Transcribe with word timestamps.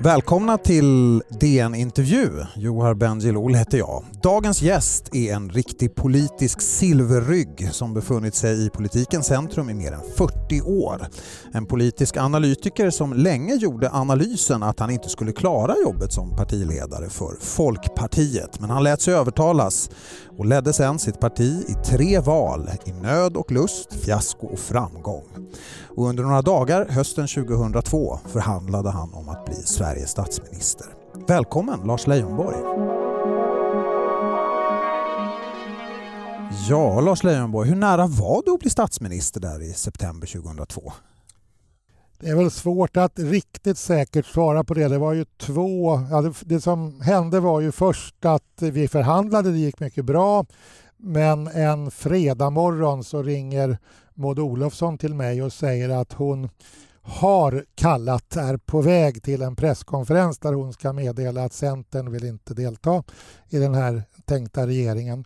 Välkomna 0.00 0.58
till 0.58 1.22
DN 1.40 1.74
Intervju. 1.74 2.30
Johar 2.56 2.94
Bendjelloul 2.94 3.54
heter 3.54 3.78
jag. 3.78 4.04
Dagens 4.22 4.62
gäst 4.62 5.14
är 5.14 5.34
en 5.34 5.50
riktig 5.50 5.94
politisk 5.94 6.60
silverrygg 6.60 7.68
som 7.72 7.94
befunnit 7.94 8.34
sig 8.34 8.66
i 8.66 8.70
politikens 8.70 9.26
centrum 9.26 9.70
i 9.70 9.74
mer 9.74 9.92
än 9.92 10.00
40 10.16 10.62
år. 10.62 11.06
En 11.52 11.66
politisk 11.66 12.16
analytiker 12.16 12.90
som 12.90 13.12
länge 13.12 13.54
gjorde 13.54 13.90
analysen 13.90 14.62
att 14.62 14.80
han 14.80 14.90
inte 14.90 15.08
skulle 15.08 15.32
klara 15.32 15.74
jobbet 15.84 16.12
som 16.12 16.36
partiledare 16.36 17.08
för 17.08 17.36
Folkpartiet. 17.40 18.60
Men 18.60 18.70
han 18.70 18.84
lät 18.84 19.00
sig 19.00 19.14
övertalas 19.14 19.90
och 20.38 20.46
ledde 20.46 20.72
sedan 20.72 20.98
sitt 20.98 21.20
parti 21.20 21.64
i 21.68 21.74
tre 21.84 22.20
val 22.20 22.70
i 22.84 22.92
nöd 22.92 23.36
och 23.36 23.52
lust, 23.52 23.92
fiasko 23.92 24.46
och 24.46 24.58
framgång. 24.58 25.24
Och 25.96 26.08
under 26.08 26.22
några 26.22 26.42
dagar 26.42 26.86
hösten 26.90 27.26
2002 27.28 28.18
förhandlade 28.26 28.90
han 28.90 29.14
om 29.14 29.28
att 29.28 29.44
bli 29.44 29.54
Sveriges 29.54 30.10
statsminister. 30.10 30.86
Välkommen 31.28 31.80
Lars 31.86 32.06
Leijonborg! 32.06 32.56
Ja, 36.68 37.00
Lars 37.00 37.24
Leijonborg, 37.24 37.68
hur 37.68 37.76
nära 37.76 38.06
var 38.06 38.42
du 38.46 38.52
att 38.52 38.60
bli 38.60 38.70
statsminister 38.70 39.40
där 39.40 39.62
i 39.62 39.72
september 39.72 40.26
2002? 40.26 40.92
Det 42.20 42.28
är 42.28 42.36
väl 42.36 42.50
svårt 42.50 42.96
att 42.96 43.18
riktigt 43.18 43.78
säkert 43.78 44.26
svara 44.26 44.64
på 44.64 44.74
det. 44.74 44.88
Det 44.88 44.98
var 44.98 45.12
ju 45.12 45.24
två... 45.24 46.00
Ja, 46.10 46.20
det, 46.20 46.34
det 46.40 46.60
som 46.60 47.00
hände 47.00 47.40
var 47.40 47.60
ju 47.60 47.72
först 47.72 48.24
att 48.24 48.62
vi 48.62 48.88
förhandlade, 48.88 49.50
det 49.50 49.58
gick 49.58 49.80
mycket 49.80 50.04
bra. 50.04 50.46
Men 50.96 51.46
en 51.46 51.90
fredag 51.90 52.50
morgon 52.50 53.04
så 53.04 53.22
ringer 53.22 53.78
Maud 54.14 54.38
Olofsson 54.38 54.98
till 54.98 55.14
mig 55.14 55.42
och 55.42 55.52
säger 55.52 55.88
att 55.88 56.12
hon 56.12 56.48
har 57.02 57.64
kallat, 57.74 58.36
är 58.36 58.56
på 58.56 58.80
väg 58.80 59.22
till 59.22 59.42
en 59.42 59.56
presskonferens 59.56 60.38
där 60.38 60.52
hon 60.52 60.72
ska 60.72 60.92
meddela 60.92 61.44
att 61.44 61.52
Centern 61.52 62.12
vill 62.12 62.24
inte 62.24 62.54
delta 62.54 63.02
i 63.48 63.58
den 63.58 63.74
här 63.74 64.02
tänkta 64.24 64.66
regeringen 64.66 65.24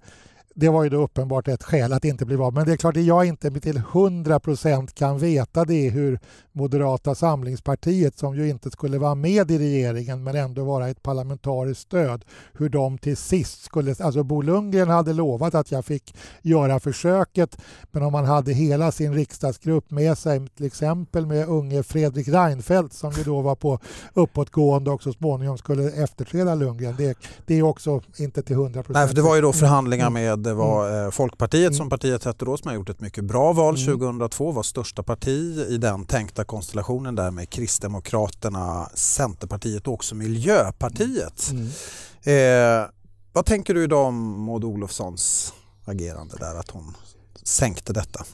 det 0.54 0.68
var 0.68 0.84
ju 0.84 0.90
då 0.90 0.96
uppenbart 0.96 1.48
ett 1.48 1.62
skäl 1.62 1.92
att 1.92 2.04
inte 2.04 2.26
bli 2.26 2.36
vald. 2.36 2.54
Men 2.54 2.66
det 2.66 2.72
är 2.72 2.76
klart 2.76 2.96
att 2.96 3.04
jag 3.04 3.24
inte 3.24 3.50
till 3.50 3.76
100 3.76 4.40
procent 4.40 4.94
kan 4.94 5.18
veta 5.18 5.64
det 5.64 5.88
hur 5.88 6.18
Moderata 6.52 7.14
samlingspartiet, 7.14 8.18
som 8.18 8.36
ju 8.36 8.48
inte 8.48 8.70
skulle 8.70 8.98
vara 8.98 9.14
med 9.14 9.50
i 9.50 9.58
regeringen 9.58 10.24
men 10.24 10.36
ändå 10.36 10.64
vara 10.64 10.88
ett 10.88 11.02
parlamentariskt 11.02 11.82
stöd, 11.82 12.24
hur 12.52 12.68
de 12.68 12.98
till 12.98 13.16
sist 13.16 13.64
skulle... 13.64 13.94
Alltså 14.00 14.22
Bo 14.22 14.42
Lundgren 14.42 14.88
hade 14.88 15.12
lovat 15.12 15.54
att 15.54 15.72
jag 15.72 15.84
fick 15.84 16.14
göra 16.42 16.80
försöket 16.80 17.58
men 17.90 18.02
om 18.02 18.12
man 18.12 18.24
hade 18.24 18.52
hela 18.52 18.92
sin 18.92 19.14
riksdagsgrupp 19.14 19.90
med 19.90 20.18
sig, 20.18 20.48
till 20.56 20.66
exempel 20.66 21.26
med 21.26 21.48
unge 21.48 21.82
Fredrik 21.82 22.28
Reinfeldt 22.28 22.94
som 22.94 23.12
ju 23.12 23.22
då 23.22 23.40
var 23.40 23.54
på 23.54 23.78
uppåtgående 24.14 24.90
och 24.90 25.02
så 25.02 25.12
småningom 25.12 25.58
skulle 25.58 25.90
efterträda 26.02 26.54
Lundgren. 26.54 26.94
Det, 26.98 27.18
det 27.46 27.58
är 27.58 27.62
också 27.62 28.00
inte 28.16 28.42
till 28.42 28.56
100 28.56 28.82
procent. 28.82 28.94
Nej, 28.94 29.08
för 29.08 29.14
det 29.14 29.22
var 29.22 29.36
ju 29.36 29.42
då 29.42 29.52
förhandlingar 29.52 30.10
med 30.10 30.41
det 30.42 30.54
var 30.54 30.88
mm. 30.88 31.04
Eh, 31.04 31.10
Folkpartiet 31.10 31.74
som 31.74 31.82
mm. 31.82 31.90
partiet 31.90 32.24
hette 32.24 32.44
då 32.44 32.56
som 32.56 32.68
har 32.68 32.74
gjort 32.74 32.88
ett 32.88 33.00
mycket 33.00 33.24
bra 33.24 33.52
val 33.52 33.76
2002, 33.76 34.44
mm. 34.44 34.54
var 34.54 34.62
största 34.62 35.02
parti 35.02 35.66
i 35.68 35.78
den 35.78 36.04
tänkta 36.04 36.44
konstellationen 36.44 37.14
där 37.14 37.30
med 37.30 37.50
Kristdemokraterna, 37.50 38.88
Centerpartiet 38.94 39.86
och 39.86 39.94
också 39.94 40.14
Miljöpartiet. 40.14 41.50
Mm. 41.50 42.82
Eh, 42.82 42.88
vad 43.32 43.46
tänker 43.46 43.74
du 43.74 43.84
idag 43.84 44.06
om 44.06 44.44
Maud 44.44 44.64
Olofssons 44.64 45.52
agerande 45.84 46.36
där, 46.38 46.54
att 46.54 46.70
hon 46.70 46.96
sänkte 47.42 47.92
detta? 47.92 48.24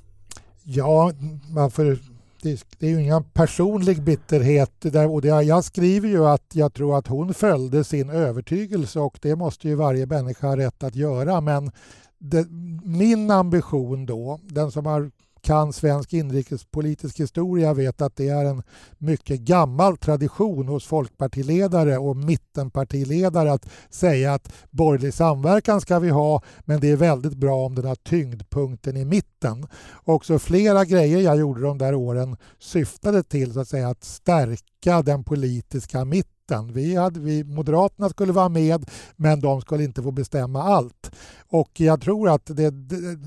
Ja, 0.62 1.12
man 1.50 1.70
får 1.70 1.98
det, 2.42 2.64
det 2.78 2.86
är 2.86 2.90
ju 2.90 3.02
ingen 3.02 3.24
personlig 3.24 4.02
bitterhet. 4.02 4.72
Där, 4.80 5.10
och 5.10 5.22
det, 5.22 5.28
jag 5.28 5.64
skriver 5.64 6.08
ju 6.08 6.26
att 6.26 6.50
jag 6.52 6.74
tror 6.74 6.98
att 6.98 7.06
hon 7.06 7.34
följde 7.34 7.84
sin 7.84 8.10
övertygelse 8.10 9.00
och 9.00 9.18
det 9.22 9.36
måste 9.36 9.68
ju 9.68 9.74
varje 9.74 10.06
människa 10.06 10.46
ha 10.46 10.56
rätt 10.56 10.82
att 10.82 10.94
göra. 10.94 11.40
Men 11.40 11.70
det, 12.18 12.46
min 12.84 13.30
ambition 13.30 14.06
då, 14.06 14.40
den 14.42 14.70
som 14.70 14.86
har 14.86 15.10
kan 15.40 15.72
svensk 15.72 16.12
inrikespolitisk 16.12 17.20
historia 17.20 17.74
vet 17.74 18.02
att 18.02 18.16
det 18.16 18.28
är 18.28 18.44
en 18.44 18.62
mycket 18.98 19.40
gammal 19.40 19.96
tradition 19.96 20.68
hos 20.68 20.86
folkpartiledare 20.86 21.98
och 21.98 22.16
mittenpartiledare 22.16 23.52
att 23.52 23.68
säga 23.90 24.34
att 24.34 24.52
borgerlig 24.70 25.14
samverkan 25.14 25.80
ska 25.80 25.98
vi 25.98 26.10
ha 26.10 26.42
men 26.64 26.80
det 26.80 26.90
är 26.90 26.96
väldigt 26.96 27.34
bra 27.34 27.66
om 27.66 27.74
den 27.74 27.84
har 27.84 27.94
tyngdpunkten 27.94 28.96
i 28.96 29.04
mitten. 29.04 29.66
Också 30.04 30.38
flera 30.38 30.84
grejer 30.84 31.20
jag 31.20 31.38
gjorde 31.38 31.60
de 31.60 31.78
där 31.78 31.94
åren 31.94 32.36
syftade 32.58 33.22
till 33.22 33.52
så 33.52 33.60
att, 33.60 33.68
säga, 33.68 33.88
att 33.88 34.04
stärka 34.04 35.02
den 35.02 35.24
politiska 35.24 36.04
mitten. 36.04 36.72
Vi 36.72 36.96
hade, 36.96 37.20
vi, 37.20 37.44
Moderaterna 37.44 38.08
skulle 38.08 38.32
vara 38.32 38.48
med 38.48 38.90
men 39.16 39.40
de 39.40 39.60
skulle 39.60 39.84
inte 39.84 40.02
få 40.02 40.10
bestämma 40.10 40.62
allt. 40.62 41.10
Och 41.50 41.70
jag 41.80 42.00
tror 42.00 42.28
att 42.28 42.46
det, 42.46 42.74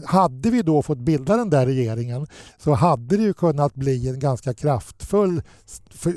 hade 0.06 0.50
vi 0.50 0.62
då 0.62 0.82
fått 0.82 0.98
bilda 0.98 1.38
den 1.38 1.50
där 1.50 1.66
regeringen 1.66 2.28
så 2.58 2.74
hade 2.74 3.18
det 3.18 3.24
ju 3.24 3.34
kunnat 3.34 3.74
bli 3.74 4.09
en 4.09 4.20
ganska 4.20 4.54
kraftfull 4.54 5.42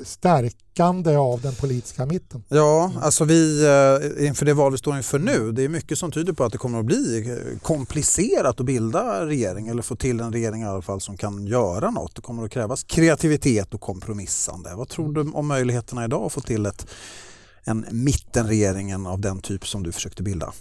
stärkande 0.04 1.16
av 1.16 1.41
den 1.41 1.54
politiska 1.54 2.06
mitten. 2.06 2.44
Ja, 2.48 2.92
alltså 3.00 3.25
vi 3.25 3.65
eh, 3.65 4.26
inför 4.26 4.47
det 4.47 4.54
val 4.54 4.72
vi 4.72 4.78
står 4.78 4.97
inför 4.97 5.19
nu, 5.19 5.53
det 5.53 5.62
är 5.62 5.69
mycket 5.69 5.98
som 5.98 6.12
tyder 6.12 6.32
på 6.32 6.44
att 6.44 6.53
det 6.53 6.59
kommer 6.59 6.78
att 6.78 6.87
bli 6.87 7.31
eh, 7.31 7.59
komplicerat 7.59 8.60
att 8.60 8.66
bilda 8.66 9.26
regering 9.26 9.69
eller 9.69 9.82
få 9.82 9.97
till 9.97 10.21
en 10.21 10.32
regering 10.32 10.62
i 10.62 10.66
alla 10.66 10.82
fall 10.82 11.00
som 11.00 11.16
kan 11.16 11.47
göra 11.47 11.91
något. 11.91 12.15
Det 12.15 12.22
kommer 12.22 12.44
att 12.44 12.50
krävas 12.50 12.84
kreativitet 12.84 13.75
och 13.75 13.81
kompromissande. 13.81 14.75
Vad 14.75 14.88
tror 14.88 15.12
du 15.12 15.31
om 15.31 15.47
möjligheterna 15.47 16.04
idag 16.04 16.26
att 16.26 16.32
få 16.32 16.41
till 16.41 16.66
ett, 16.66 16.86
en 17.65 17.86
mittenregeringen 17.91 19.06
av 19.06 19.21
den 19.21 19.41
typ 19.41 19.66
som 19.66 19.82
du 19.82 19.92
försökte 19.92 20.22
bilda? 20.22 20.53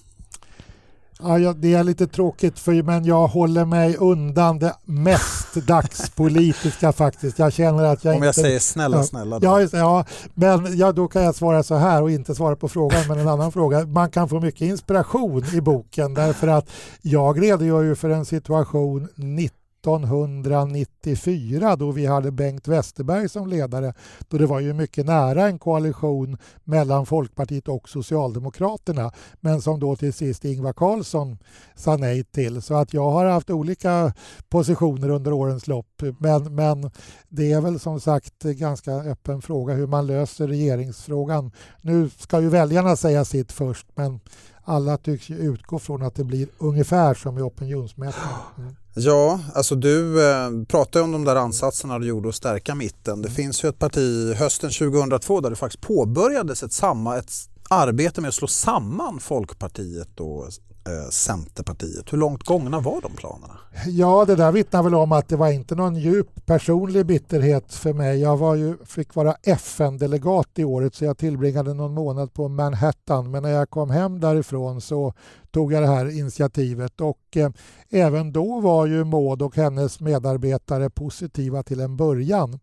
Ja, 1.20 1.54
det 1.54 1.74
är 1.74 1.84
lite 1.84 2.08
tråkigt 2.08 2.60
för, 2.60 2.84
men 2.84 3.06
jag 3.06 3.28
håller 3.28 3.66
mig 3.66 3.96
undan 3.98 4.60
det 4.60 4.76
mest 4.86 5.54
dagspolitiska 5.54 6.92
faktiskt. 6.94 7.40
Jag 7.40 7.54
känner 7.54 7.84
att 7.84 8.04
jag 8.04 8.16
Om 8.16 8.24
jag 8.24 8.30
inte... 8.30 8.42
säger 8.42 8.60
snälla, 8.60 8.98
ja, 8.98 9.04
snälla 9.04 9.40
då. 9.40 9.48
Ja, 9.48 9.68
ja, 9.72 10.06
men 10.34 10.78
ja, 10.78 10.92
då 10.92 11.08
kan 11.08 11.24
jag 11.24 11.36
svara 11.36 11.64
så 11.64 11.76
här 11.76 12.02
och 12.02 12.12
inte 12.12 12.36
svara 12.36 12.56
på 12.56 12.70
frågan 12.70 13.08
men 13.08 13.20
en 13.20 13.28
annan 13.28 13.52
fråga. 13.62 13.86
Man 13.86 14.10
kan 14.12 14.30
få 14.30 14.40
mycket 14.40 14.62
inspiration 14.62 15.46
i 15.54 15.62
boken 15.62 16.14
därför 16.14 16.48
att 16.48 16.70
jag 17.02 17.44
redogör 17.44 17.82
ju 17.84 17.96
för 17.96 18.10
en 18.10 18.26
situation 18.26 19.08
90 19.16 19.63
1994 19.84 21.76
då 21.76 21.92
vi 21.92 22.06
hade 22.06 22.32
Bengt 22.32 22.68
Westerberg 22.68 23.30
som 23.30 23.48
ledare. 23.48 23.94
Då 24.28 24.38
det 24.38 24.46
var 24.46 24.60
ju 24.60 24.74
mycket 24.74 25.06
nära 25.06 25.48
en 25.48 25.60
koalition 25.60 26.38
mellan 26.64 27.06
Folkpartiet 27.06 27.68
och 27.68 27.90
Socialdemokraterna 27.90 29.12
men 29.40 29.62
som 29.62 29.80
då 29.80 29.96
till 29.96 30.14
sist 30.14 30.46
Ingvar 30.46 30.74
Carlsson 30.74 31.38
sa 31.76 31.98
nej 31.98 32.24
till. 32.24 32.62
Så 32.62 32.74
att 32.74 32.94
jag 32.94 33.12
har 33.12 33.26
haft 33.26 33.50
olika 33.50 34.14
positioner 34.50 35.10
under 35.10 35.34
årens 35.34 35.68
lopp 35.68 36.02
men, 36.20 36.56
men 36.56 36.92
det 37.30 37.52
är 37.52 37.62
väl 37.62 37.80
som 37.80 38.00
sagt 38.00 38.44
ganska 38.44 38.92
öppen 38.92 39.42
fråga 39.42 39.74
hur 39.74 39.88
man 39.88 40.08
löser 40.08 40.48
regeringsfrågan. 40.48 41.52
Nu 41.82 42.10
ska 42.10 42.42
ju 42.42 42.50
väljarna 42.50 42.96
säga 42.96 43.26
sitt 43.26 43.52
först 43.52 43.88
men 43.96 44.20
alla 44.64 44.98
tycks 44.98 45.30
utgå 45.30 45.80
från 45.80 46.04
att 46.04 46.16
det 46.16 46.24
blir 46.24 46.48
ungefär 46.58 47.14
som 47.14 47.38
i 47.38 47.42
opinionsmätningen. 47.42 48.30
Mm. 48.58 48.76
Ja, 48.96 49.40
alltså 49.54 49.76
du 49.76 50.30
eh, 50.30 50.50
pratade 50.68 51.06
om 51.06 51.12
de 51.12 51.24
där 51.24 51.36
ansatserna 51.36 52.00
du 52.00 52.08
gjorde 52.08 52.30
att 52.30 52.36
stärka 52.36 52.76
mitten. 52.76 53.22
Det 53.22 53.30
finns 53.30 53.64
ju 53.64 53.70
ett 53.70 53.80
parti 53.80 54.36
hösten 54.36 54.70
2002 54.72 55.42
där 55.42 55.50
det 55.50 55.56
faktiskt 55.56 55.84
påbörjades 55.84 56.64
ett, 56.64 56.74
samma, 56.74 57.18
ett 57.18 57.32
arbete 57.70 58.22
med 58.22 58.28
att 58.28 58.36
slå 58.36 58.48
samman 58.48 59.20
Folkpartiet 59.20 60.20
och 60.20 60.46
eh, 60.88 61.10
Centerpartiet. 61.10 62.14
Hur 62.14 62.18
långt 62.18 62.44
gångna 62.44 62.80
var 62.80 63.02
de 63.02 63.12
planerna? 63.12 63.58
Ja, 63.88 64.26
det 64.26 64.36
där 64.36 64.52
vittnar 64.52 64.84
väl 64.84 64.96
om 64.96 65.12
att 65.12 65.28
det 65.28 65.36
var 65.36 65.50
inte 65.50 65.76
någon 65.76 65.96
djup 65.96 66.46
personlig 66.46 67.06
bitterhet 67.06 67.74
för 67.74 67.94
mig. 67.94 68.20
Jag 68.20 68.38
var 68.38 68.56
ju, 68.56 68.78
fick 68.86 69.16
vara 69.16 69.36
FN-delegat 69.44 70.50
i 70.56 70.64
året 70.64 70.96
så 70.96 71.06
jag 71.06 71.18
tillbringade 71.18 71.74
någon 71.74 71.94
månad 71.94 72.34
på 72.34 72.48
Manhattan. 72.48 73.32
Men 73.32 73.44
när 73.44 73.50
jag 73.50 73.70
kom 73.70 73.90
hem 73.90 74.20
därifrån 74.20 74.82
så 74.82 75.14
tog 75.52 75.74
jag 75.74 75.84
det 75.84 75.88
här 75.88 76.20
initiativet 76.20 77.02
och 77.02 77.38
eh, 77.38 77.50
även 77.90 78.34
då 78.34 78.60
var 78.60 78.86
ju 78.86 79.04
Maud 79.04 79.42
och 79.42 79.56
hennes 79.56 80.00
medarbetare 80.00 80.90
positiva 80.90 81.64
till 81.64 81.80
en 81.80 81.98
början. 81.98 82.60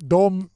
De 0.00 0.48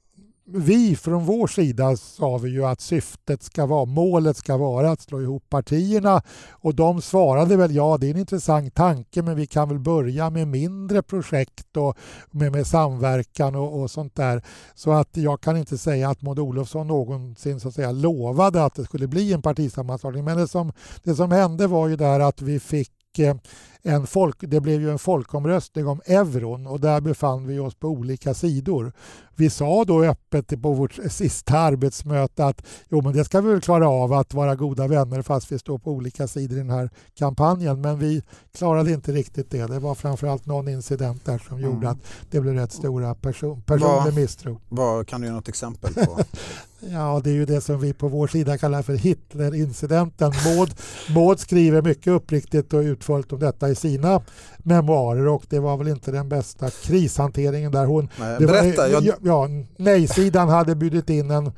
vi 0.53 0.95
från 0.95 1.25
vår 1.25 1.47
sida 1.47 1.97
sa 1.97 2.37
vi 2.37 2.49
ju 2.49 2.65
att 2.65 2.81
syftet 2.81 3.43
ska 3.43 3.65
vara, 3.65 3.85
målet 3.85 4.37
ska 4.37 4.57
vara 4.57 4.91
att 4.91 5.01
slå 5.01 5.21
ihop 5.21 5.49
partierna 5.49 6.21
och 6.51 6.75
de 6.75 7.01
svarade 7.01 7.57
väl 7.57 7.75
ja, 7.75 7.97
det 8.01 8.07
är 8.07 8.11
en 8.11 8.17
intressant 8.17 8.75
tanke 8.75 9.21
men 9.21 9.35
vi 9.35 9.47
kan 9.47 9.69
väl 9.69 9.79
börja 9.79 10.29
med 10.29 10.47
mindre 10.47 11.01
projekt 11.01 11.77
och 11.77 11.97
med, 12.31 12.51
med 12.51 12.67
samverkan 12.67 13.55
och, 13.55 13.81
och 13.81 13.91
sånt 13.91 14.15
där. 14.15 14.43
Så 14.75 14.91
att 14.91 15.17
jag 15.17 15.41
kan 15.41 15.57
inte 15.57 15.77
säga 15.77 16.09
att 16.09 16.21
Maud 16.21 16.39
Olofsson 16.39 16.87
någonsin 16.87 17.59
så 17.59 17.67
att 17.67 17.75
säga 17.75 17.91
lovade 17.91 18.63
att 18.65 18.75
det 18.75 18.85
skulle 18.85 19.07
bli 19.07 19.33
en 19.33 19.41
partisammanslagning 19.41 20.23
men 20.23 20.37
det 20.37 20.47
som, 20.47 20.71
det 21.03 21.15
som 21.15 21.31
hände 21.31 21.67
var 21.67 21.87
ju 21.87 21.95
där 21.95 22.19
att 22.19 22.41
vi 22.41 22.59
fick 22.59 23.19
eh, 23.19 23.35
en 23.83 24.07
folk, 24.07 24.35
det 24.39 24.59
blev 24.59 24.81
ju 24.81 24.91
en 24.91 24.99
folkomröstning 24.99 25.87
om 25.87 26.01
euron 26.05 26.67
och 26.67 26.79
där 26.79 27.01
befann 27.01 27.47
vi 27.47 27.59
oss 27.59 27.75
på 27.75 27.87
olika 27.87 28.33
sidor. 28.33 28.93
Vi 29.35 29.49
sa 29.49 29.85
då 29.85 30.03
öppet 30.03 30.61
på 30.61 30.73
vårt 30.73 30.99
sista 31.09 31.59
arbetsmöte 31.59 32.45
att 32.45 32.65
jo, 32.89 33.01
men 33.01 33.13
det 33.13 33.25
ska 33.25 33.41
vi 33.41 33.51
väl 33.51 33.61
klara 33.61 33.89
av 33.89 34.13
att 34.13 34.33
vara 34.33 34.55
goda 34.55 34.87
vänner 34.87 35.21
fast 35.21 35.51
vi 35.51 35.59
står 35.59 35.77
på 35.77 35.91
olika 35.91 36.27
sidor 36.27 36.57
i 36.57 36.61
den 36.61 36.69
här 36.69 36.89
kampanjen. 37.13 37.81
Men 37.81 37.99
vi 37.99 38.23
klarade 38.57 38.91
inte 38.91 39.11
riktigt 39.11 39.51
det. 39.51 39.67
Det 39.67 39.79
var 39.79 39.95
framförallt 39.95 40.45
någon 40.45 40.67
incident 40.67 41.25
där 41.25 41.37
som 41.37 41.57
mm. 41.57 41.71
gjorde 41.71 41.89
att 41.89 41.97
det 42.31 42.41
blev 42.41 42.53
rätt 42.53 42.71
stora 42.71 43.15
person, 43.15 43.61
personlig 43.61 44.13
misstro. 44.15 44.61
Vad, 44.69 45.07
kan 45.07 45.21
du 45.21 45.27
ge 45.27 45.33
något 45.33 45.47
exempel 45.47 45.93
på? 45.93 46.19
ja, 46.79 47.21
det 47.23 47.29
är 47.29 47.33
ju 47.33 47.45
det 47.45 47.61
som 47.61 47.79
vi 47.79 47.93
på 47.93 48.07
vår 48.07 48.27
sida 48.27 48.57
kallar 48.57 48.81
för 48.81 48.93
Hitlerincidenten. 48.93 50.33
Maud, 50.45 50.73
Maud 51.15 51.39
skriver 51.39 51.81
mycket 51.81 52.13
uppriktigt 52.13 52.73
och 52.73 52.79
utförligt 52.79 53.33
om 53.33 53.39
detta 53.39 53.69
i 53.71 53.75
sina 53.75 54.21
memoarer 54.57 55.27
och 55.27 55.43
det 55.49 55.59
var 55.59 55.77
väl 55.77 55.87
inte 55.87 56.11
den 56.11 56.29
bästa 56.29 56.69
krishanteringen 56.69 57.71
där. 57.71 57.85
Hon, 57.85 58.09
Nej, 58.19 58.39
berätta. 58.39 58.81
Var, 58.81 59.01
jag... 59.01 59.15
ja, 59.23 59.47
nej-sidan 59.77 60.49
hade 60.49 60.75
bjudit 60.75 61.09
in 61.09 61.31
en 61.31 61.51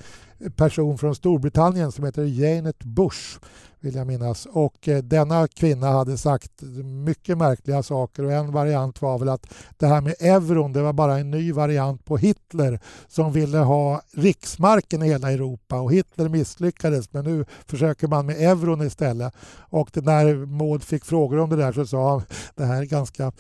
person 0.56 0.98
från 0.98 1.16
Storbritannien 1.16 1.92
som 1.92 2.06
heter 2.06 2.24
Janet 2.24 2.84
Bush 2.84 3.40
vill 3.84 3.96
jag 3.96 4.08
minnas. 4.08 4.46
Och 4.46 4.88
eh, 4.88 5.04
denna 5.04 5.48
kvinna 5.48 5.92
hade 5.92 6.18
sagt 6.18 6.62
mycket 6.84 7.38
märkliga 7.38 7.84
saker 7.84 8.26
och 8.26 8.32
en 8.32 8.52
variant 8.52 9.02
var 9.02 9.20
väl 9.20 9.30
att 9.30 9.54
det 9.78 9.88
här 9.88 10.02
med 10.02 10.16
euron 10.20 10.74
det 10.74 10.82
var 10.82 10.94
bara 10.94 11.20
en 11.20 11.32
ny 11.32 11.52
variant 11.52 12.06
på 12.06 12.18
Hitler 12.18 12.80
som 13.08 13.34
ville 13.34 13.58
ha 13.58 14.02
riksmarken 14.12 15.04
i 15.04 15.08
hela 15.08 15.32
Europa 15.32 15.80
och 15.80 15.94
Hitler 15.94 16.30
misslyckades 16.30 17.14
men 17.14 17.26
nu 17.26 17.46
försöker 17.66 18.08
man 18.08 18.26
med 18.26 18.42
euron 18.42 18.82
istället. 18.82 19.34
Och 19.70 19.90
när 20.04 20.46
Maud 20.46 20.84
fick 20.84 21.06
frågor 21.06 21.40
om 21.40 21.50
det 21.50 21.56
där 21.56 21.74
så 21.74 21.86
sa 21.86 22.10
han 22.10 22.24
det 22.56 22.66
här 22.66 22.82
är 22.82 22.86
ganska 22.86 23.32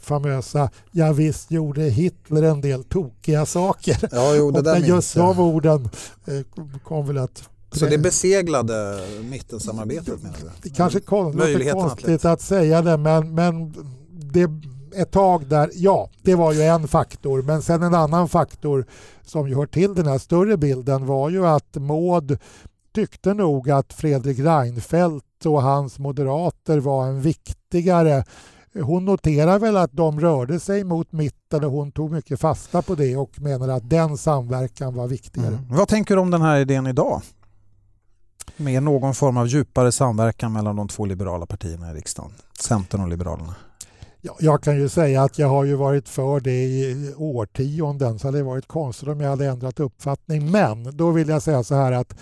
famösa 0.00 0.70
ja 0.90 1.12
visst 1.12 1.50
gjorde 1.50 1.82
Hitler 1.82 2.42
en 2.42 2.60
del 2.60 2.84
tokiga 2.84 3.46
saker. 3.46 4.08
Ja, 4.12 4.34
jo, 4.34 4.58
och 4.58 4.78
just 4.78 5.14
de 5.14 5.40
orden 5.40 5.88
eh, 6.26 6.62
kom 6.84 7.06
väl 7.06 7.18
att 7.18 7.48
så 7.72 7.86
det 7.86 7.98
beseglade 7.98 9.00
mittensamarbetet 9.30 10.22
menar 10.22 10.36
du? 10.40 10.50
Det 10.62 10.76
kanske 10.76 10.98
är 10.98 11.72
konstigt 11.72 12.24
att 12.24 12.40
säga 12.40 12.82
det 12.82 12.96
men, 12.96 13.34
men 13.34 13.74
det, 14.10 14.50
ett 14.96 15.10
tag 15.10 15.46
där, 15.46 15.70
ja 15.74 16.10
det 16.22 16.34
var 16.34 16.52
ju 16.52 16.62
en 16.62 16.88
faktor 16.88 17.42
men 17.42 17.62
sen 17.62 17.82
en 17.82 17.94
annan 17.94 18.28
faktor 18.28 18.86
som 19.24 19.48
ju 19.48 19.54
hör 19.54 19.66
till 19.66 19.94
den 19.94 20.06
här 20.06 20.18
större 20.18 20.56
bilden 20.56 21.06
var 21.06 21.30
ju 21.30 21.46
att 21.46 21.74
Maud 21.74 22.38
tyckte 22.94 23.34
nog 23.34 23.70
att 23.70 23.92
Fredrik 23.92 24.38
Reinfeldt 24.38 25.46
och 25.46 25.62
hans 25.62 25.98
moderater 25.98 26.78
var 26.78 27.06
en 27.06 27.20
viktigare 27.20 28.24
hon 28.82 29.04
noterar 29.04 29.58
väl 29.58 29.76
att 29.76 29.92
de 29.92 30.20
rörde 30.20 30.60
sig 30.60 30.84
mot 30.84 31.12
mitten 31.12 31.64
och 31.64 31.70
hon 31.70 31.92
tog 31.92 32.12
mycket 32.12 32.40
fasta 32.40 32.82
på 32.82 32.94
det 32.94 33.16
och 33.16 33.40
menar 33.40 33.68
att 33.68 33.90
den 33.90 34.16
samverkan 34.16 34.94
var 34.94 35.08
viktigare. 35.08 35.54
Mm. 35.54 35.64
Vad 35.68 35.88
tänker 35.88 36.14
du 36.14 36.20
om 36.20 36.30
den 36.30 36.42
här 36.42 36.60
idén 36.60 36.86
idag? 36.86 37.22
Med 38.56 38.82
någon 38.82 39.14
form 39.14 39.36
av 39.36 39.46
djupare 39.46 39.92
samverkan 39.92 40.52
mellan 40.52 40.76
de 40.76 40.88
två 40.88 41.04
liberala 41.04 41.46
partierna 41.46 41.90
i 41.90 41.94
riksdagen, 41.94 42.32
Centern 42.60 43.00
och 43.00 43.08
Liberalerna? 43.08 43.54
Jag 44.40 44.62
kan 44.62 44.76
ju 44.76 44.88
säga 44.88 45.22
att 45.22 45.38
jag 45.38 45.48
har 45.48 45.64
ju 45.64 45.74
varit 45.74 46.08
för 46.08 46.40
det 46.40 46.64
i 46.64 47.14
årtionden 47.16 48.18
så 48.18 48.26
det 48.26 48.32
hade 48.32 48.42
varit 48.42 48.66
konstigt 48.66 49.08
om 49.08 49.20
jag 49.20 49.30
hade 49.30 49.46
ändrat 49.46 49.80
uppfattning. 49.80 50.50
Men 50.50 50.96
då 50.96 51.10
vill 51.10 51.28
jag 51.28 51.42
säga 51.42 51.62
så 51.62 51.74
här 51.74 51.92
att 51.92 52.14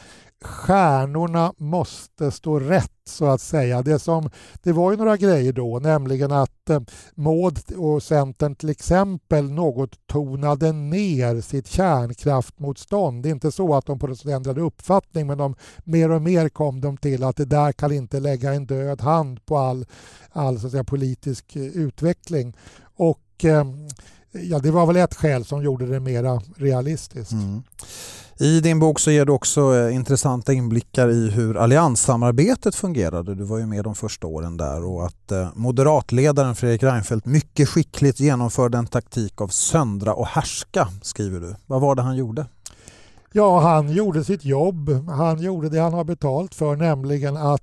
stjärnorna 0.45 1.55
måste 1.57 2.31
stå 2.31 2.61
rätt 2.61 2.94
så 3.09 3.27
att 3.27 3.41
säga. 3.41 3.83
Det, 3.83 3.99
som, 3.99 4.31
det 4.63 4.73
var 4.73 4.91
ju 4.91 4.97
några 4.97 5.17
grejer 5.17 5.53
då, 5.53 5.79
nämligen 5.79 6.33
att 6.33 6.71
eh, 6.71 6.81
Maud 7.15 7.59
och 7.77 8.03
Centern 8.03 8.55
till 8.55 8.69
exempel 8.69 9.51
något 9.51 10.07
tonade 10.07 10.73
ner 10.73 11.41
sitt 11.41 11.69
kärnkraftmotstånd. 11.69 13.23
Det 13.23 13.29
är 13.29 13.31
inte 13.31 13.53
så 13.53 13.75
att 13.75 13.87
de 13.87 13.99
på 13.99 14.07
något 14.07 14.25
ändrade 14.25 14.61
uppfattning 14.61 15.27
men 15.27 15.39
de, 15.39 15.55
mer 15.85 16.11
och 16.11 16.23
mer 16.23 16.49
kom 16.49 16.81
de 16.81 16.97
till 16.97 17.25
att 17.25 17.37
det 17.37 17.45
där 17.45 17.73
kan 17.73 17.93
inte 17.93 18.21
lägga 18.21 18.55
en 18.55 18.67
död 18.67 19.01
hand 19.01 19.47
på 19.47 19.59
all, 19.59 19.87
all 20.31 20.61
så 20.61 20.67
att 20.67 20.73
säga, 20.73 20.85
politisk 20.85 21.57
eh, 21.57 21.63
utveckling. 21.63 22.57
Och 22.97 23.45
eh, 23.45 23.65
ja, 24.33 24.59
det 24.59 24.71
var 24.71 24.87
väl 24.87 24.97
ett 24.97 25.15
skäl 25.15 25.45
som 25.45 25.63
gjorde 25.63 25.87
det 25.87 26.01
mera 26.01 26.43
realistiskt. 26.57 27.33
Mm. 27.33 27.63
I 28.39 28.61
din 28.61 28.79
bok 28.79 29.01
så 29.01 29.11
ger 29.11 29.25
du 29.25 29.33
också 29.33 29.75
eh, 29.75 29.95
intressanta 29.95 30.53
inblickar 30.53 31.09
i 31.09 31.31
hur 31.31 31.57
allianssamarbetet 31.57 32.75
fungerade. 32.75 33.35
Du 33.35 33.45
var 33.45 33.59
ju 33.59 33.67
med 33.67 33.85
de 33.85 33.95
första 33.95 34.27
åren 34.27 34.57
där 34.57 34.85
och 34.85 35.07
att 35.07 35.33
eh, 35.33 35.49
moderatledaren 35.55 36.55
Fredrik 36.55 36.83
Reinfeldt 36.83 37.27
mycket 37.27 37.69
skickligt 37.69 38.21
genomförde 38.21 38.79
en 38.79 38.87
taktik 38.87 39.41
av 39.41 39.49
söndra 39.49 40.15
och 40.15 40.27
härska, 40.27 40.89
skriver 41.03 41.41
du. 41.41 41.55
Vad 41.67 41.81
var 41.81 41.95
det 41.95 42.03
han 42.03 42.17
gjorde? 42.17 42.47
Ja, 43.33 43.61
han 43.61 43.93
gjorde 43.93 44.25
sitt 44.25 44.45
jobb. 44.45 45.09
Han 45.09 45.43
gjorde 45.43 45.69
det 45.69 45.79
han 45.79 45.95
har 45.95 46.05
betalt 46.05 46.55
för, 46.55 46.77
nämligen 46.77 47.37
att 47.37 47.63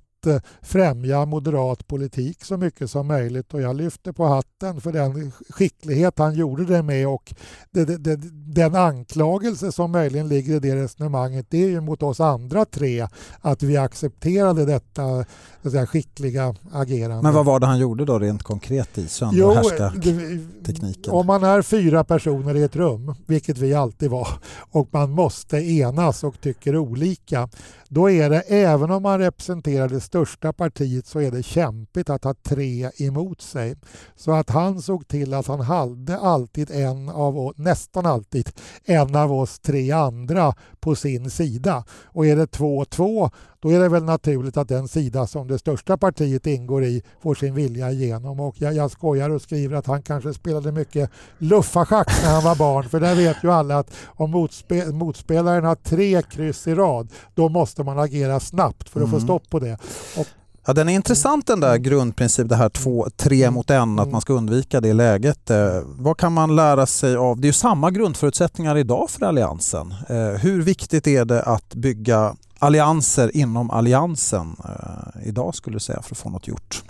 främja 0.62 1.26
moderat 1.26 1.86
politik 1.86 2.44
så 2.44 2.56
mycket 2.56 2.90
som 2.90 3.06
möjligt 3.06 3.54
och 3.54 3.62
jag 3.62 3.76
lyfter 3.76 4.12
på 4.12 4.24
hatten 4.24 4.80
för 4.80 4.92
den 4.92 5.32
skicklighet 5.48 6.18
han 6.18 6.34
gjorde 6.34 6.64
det 6.64 6.82
med 6.82 7.08
och 7.08 7.34
det, 7.70 7.84
det, 7.84 8.16
den 8.54 8.74
anklagelse 8.74 9.72
som 9.72 9.92
möjligen 9.92 10.28
ligger 10.28 10.56
i 10.56 10.58
det 10.58 10.76
resonemanget 10.76 11.46
det 11.50 11.64
är 11.64 11.68
ju 11.68 11.80
mot 11.80 12.02
oss 12.02 12.20
andra 12.20 12.64
tre 12.64 13.08
att 13.40 13.62
vi 13.62 13.76
accepterade 13.76 14.64
detta 14.64 15.24
säga, 15.70 15.86
skickliga 15.86 16.54
agerande. 16.72 17.22
Men 17.22 17.34
vad 17.34 17.44
var 17.44 17.60
det 17.60 17.66
han 17.66 17.78
gjorde 17.78 18.04
då 18.04 18.18
rent 18.18 18.42
konkret 18.42 18.98
i 18.98 19.00
härskartekniken? 19.00 21.12
Om 21.12 21.26
man 21.26 21.44
är 21.44 21.62
fyra 21.62 22.04
personer 22.04 22.56
i 22.56 22.62
ett 22.62 22.76
rum, 22.76 23.14
vilket 23.26 23.58
vi 23.58 23.74
alltid 23.74 24.10
var, 24.10 24.28
och 24.70 24.88
man 24.90 25.10
måste 25.10 25.56
enas 25.56 26.24
och 26.24 26.40
tycker 26.40 26.76
olika 26.76 27.48
då 27.94 28.10
är 28.10 28.30
det, 28.30 28.40
även 28.40 28.90
om 28.90 29.02
man 29.02 29.18
representerar 29.18 29.88
det 29.88 30.00
största 30.00 30.52
partiet, 30.52 31.06
så 31.06 31.20
är 31.20 31.30
det 31.30 31.42
kämpigt 31.42 32.10
att 32.10 32.24
ha 32.24 32.34
tre 32.34 32.90
emot 32.96 33.40
sig. 33.40 33.76
Så 34.16 34.32
att 34.32 34.50
han 34.50 34.82
såg 34.82 35.08
till 35.08 35.34
att 35.34 35.46
han 35.46 35.60
hade 35.60 36.18
alltid 36.18 36.70
en 36.70 37.08
av, 37.08 37.52
nästan 37.56 38.06
alltid, 38.06 38.50
en 38.84 39.16
av 39.16 39.32
oss 39.32 39.58
tre 39.58 39.90
andra 39.90 40.54
på 40.80 40.94
sin 40.94 41.30
sida. 41.30 41.84
Och 42.04 42.26
är 42.26 42.36
det 42.36 42.46
2-2 42.46 43.30
då 43.62 43.70
är 43.70 43.78
det 43.78 43.88
väl 43.88 44.04
naturligt 44.04 44.56
att 44.56 44.68
den 44.68 44.88
sida 44.88 45.26
som 45.26 45.48
det 45.48 45.58
största 45.58 45.96
partiet 45.96 46.46
ingår 46.46 46.84
i 46.84 47.02
får 47.22 47.34
sin 47.34 47.54
vilja 47.54 47.90
igenom. 47.90 48.40
Och 48.40 48.54
jag, 48.58 48.74
jag 48.74 48.90
skojar 48.90 49.30
och 49.30 49.42
skriver 49.42 49.76
att 49.76 49.86
han 49.86 50.02
kanske 50.02 50.34
spelade 50.34 50.72
mycket 50.72 51.10
luffarschack 51.38 52.08
när 52.22 52.34
han 52.34 52.44
var 52.44 52.56
barn, 52.56 52.88
för 52.88 53.00
där 53.00 53.14
vet 53.14 53.44
ju 53.44 53.52
alla 53.52 53.78
att 53.78 53.90
om 54.04 54.30
motspe 54.30 54.86
motspelaren 54.86 55.64
har 55.64 55.74
tre 55.74 56.22
kryss 56.22 56.66
i 56.66 56.74
rad, 56.74 57.08
då 57.34 57.48
måste 57.48 57.82
man 57.82 57.98
agera 57.98 58.40
snabbt 58.40 58.88
för 58.88 59.00
att 59.00 59.08
mm. 59.08 59.20
få 59.20 59.26
stopp 59.26 59.50
på 59.50 59.58
det. 59.58 59.78
Och 60.16 60.26
Ja, 60.66 60.72
den 60.72 60.88
är 60.88 60.92
intressant 60.92 61.46
den 61.46 61.60
där 61.60 61.76
grundprincipen, 61.76 62.48
det 62.48 62.56
här 62.56 62.68
två, 62.68 63.06
tre 63.16 63.50
mot 63.50 63.70
en, 63.70 63.98
att 63.98 64.10
man 64.10 64.20
ska 64.20 64.32
undvika 64.32 64.80
det 64.80 64.92
läget. 64.92 65.50
Eh, 65.50 65.80
vad 65.84 66.16
kan 66.16 66.32
man 66.32 66.56
lära 66.56 66.86
sig 66.86 67.16
av, 67.16 67.40
det 67.40 67.44
är 67.44 67.48
ju 67.48 67.52
samma 67.52 67.90
grundförutsättningar 67.90 68.76
idag 68.76 69.10
för 69.10 69.26
Alliansen. 69.26 69.94
Eh, 70.08 70.16
hur 70.16 70.62
viktigt 70.62 71.06
är 71.06 71.24
det 71.24 71.42
att 71.42 71.74
bygga 71.74 72.36
allianser 72.62 73.36
inom 73.36 73.70
alliansen 73.70 74.56
eh, 74.64 75.28
idag 75.28 75.54
skulle 75.54 75.76
du 75.76 75.80
säga 75.80 76.02
för 76.02 76.14
att 76.14 76.18
få 76.18 76.30
något 76.30 76.48
gjort? 76.48 76.82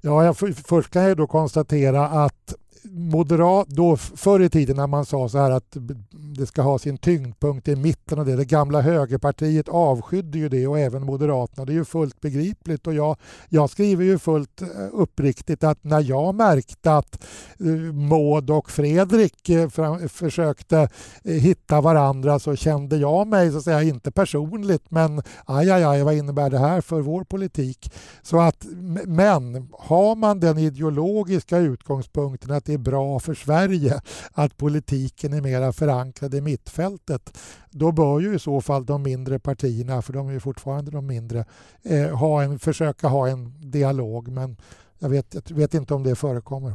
Ja, 0.00 0.24
jag, 0.24 0.36
först 0.66 0.90
kan 0.90 1.02
jag 1.02 1.16
då 1.16 1.26
konstatera 1.26 2.08
att 2.08 2.54
moderat, 2.82 3.68
då 3.68 3.96
förr 3.96 4.40
i 4.40 4.50
tiden 4.50 4.76
när 4.76 4.86
man 4.86 5.06
sa 5.06 5.28
så 5.28 5.38
här 5.38 5.50
att 5.50 5.76
det 6.36 6.46
ska 6.46 6.62
ha 6.62 6.78
sin 6.78 6.98
tyngdpunkt 6.98 7.68
i 7.68 7.76
mitten 7.76 8.18
och 8.18 8.24
det, 8.24 8.36
det 8.36 8.44
gamla 8.44 8.80
högerpartiet 8.80 9.68
avskydde 9.68 10.38
ju 10.38 10.48
det 10.48 10.66
och 10.66 10.78
även 10.78 11.04
Moderaterna. 11.04 11.64
Det 11.64 11.72
är 11.72 11.74
ju 11.74 11.84
fullt 11.84 12.20
begripligt 12.20 12.86
och 12.86 12.94
jag, 12.94 13.16
jag 13.48 13.70
skriver 13.70 14.04
ju 14.04 14.18
fullt 14.18 14.62
eh, 14.62 14.68
uppriktigt 14.92 15.64
att 15.64 15.84
när 15.84 16.00
jag 16.00 16.34
märkte 16.34 16.96
att 16.96 17.24
eh, 17.60 17.94
Maud 17.94 18.50
och 18.50 18.70
Fredrik 18.70 19.48
eh, 19.48 19.68
försökte 20.08 20.88
hitta 21.24 21.80
varandra 21.80 22.38
så 22.38 22.56
kände 22.56 22.96
jag 22.96 23.26
mig, 23.26 23.50
så 23.50 23.58
att 23.58 23.64
säga, 23.64 23.82
inte 23.82 24.10
personligt, 24.10 24.90
men 24.90 25.22
aj, 25.44 25.70
aj, 25.70 25.84
aj, 25.84 26.02
vad 26.02 26.14
innebär 26.14 26.50
det 26.50 26.58
här 26.58 26.80
för 26.80 27.00
vår 27.00 27.24
politik? 27.24 27.92
Så 28.22 28.40
att, 28.40 28.66
men 29.06 29.68
har 29.72 30.16
man 30.16 30.40
den 30.40 30.58
ideologiska 30.58 31.58
utgångspunkten 31.58 32.50
att 32.50 32.68
det 32.70 32.74
är 32.74 32.78
bra 32.78 33.18
för 33.18 33.34
Sverige 33.34 34.00
att 34.32 34.56
politiken 34.56 35.32
är 35.32 35.40
mera 35.40 35.72
förankrad 35.72 36.34
i 36.34 36.40
mittfältet. 36.40 37.38
Då 37.70 37.92
bör 37.92 38.20
ju 38.20 38.34
i 38.34 38.38
så 38.38 38.60
fall 38.60 38.86
de 38.86 39.02
mindre 39.02 39.38
partierna, 39.38 40.02
för 40.02 40.12
de 40.12 40.28
är 40.28 40.32
ju 40.32 40.40
fortfarande 40.40 40.90
de 40.90 41.06
mindre, 41.06 41.44
eh, 41.82 42.16
ha 42.16 42.42
en, 42.42 42.58
försöka 42.58 43.08
ha 43.08 43.28
en 43.28 43.70
dialog. 43.70 44.28
Men 44.28 44.56
jag 44.98 45.08
vet, 45.08 45.34
jag 45.48 45.56
vet 45.56 45.74
inte 45.74 45.94
om 45.94 46.02
det 46.02 46.14
förekommer. 46.14 46.74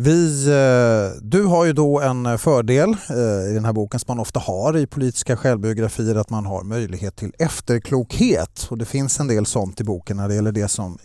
Vi, 0.00 0.46
eh, 0.46 1.22
du 1.22 1.44
har 1.44 1.64
ju 1.64 1.72
då 1.72 2.00
en 2.00 2.26
eh, 2.26 2.36
fördel 2.36 2.96
eh, 3.10 3.50
i 3.50 3.54
den 3.54 3.64
här 3.64 3.72
boken 3.72 4.00
som 4.00 4.06
man 4.08 4.18
ofta 4.18 4.40
har 4.40 4.76
i 4.76 4.86
politiska 4.86 5.36
självbiografier 5.36 6.14
att 6.14 6.30
man 6.30 6.46
har 6.46 6.64
möjlighet 6.64 7.16
till 7.16 7.32
efterklokhet 7.38 8.66
och 8.70 8.78
det 8.78 8.84
finns 8.84 9.20
en 9.20 9.26
del 9.26 9.46
sånt 9.46 9.80
i 9.80 9.84
boken 9.84 10.16
när 10.16 10.28
det 10.28 10.34
gäller 10.34 10.52
det 10.52 10.68
som 10.68 10.98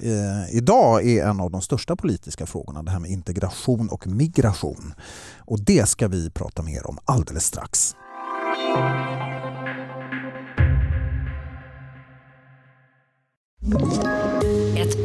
idag 0.51 1.05
är 1.05 1.25
en 1.25 1.39
av 1.39 1.51
de 1.51 1.61
största 1.61 1.95
politiska 1.95 2.45
frågorna, 2.45 2.83
det 2.83 2.91
här 2.91 2.99
med 2.99 3.11
integration 3.11 3.89
och 3.89 4.07
migration. 4.07 4.93
Och 5.37 5.59
det 5.59 5.89
ska 5.89 6.07
vi 6.07 6.29
prata 6.29 6.61
mer 6.61 6.87
om 6.87 6.97
alldeles 7.05 7.45
strax. 7.45 7.95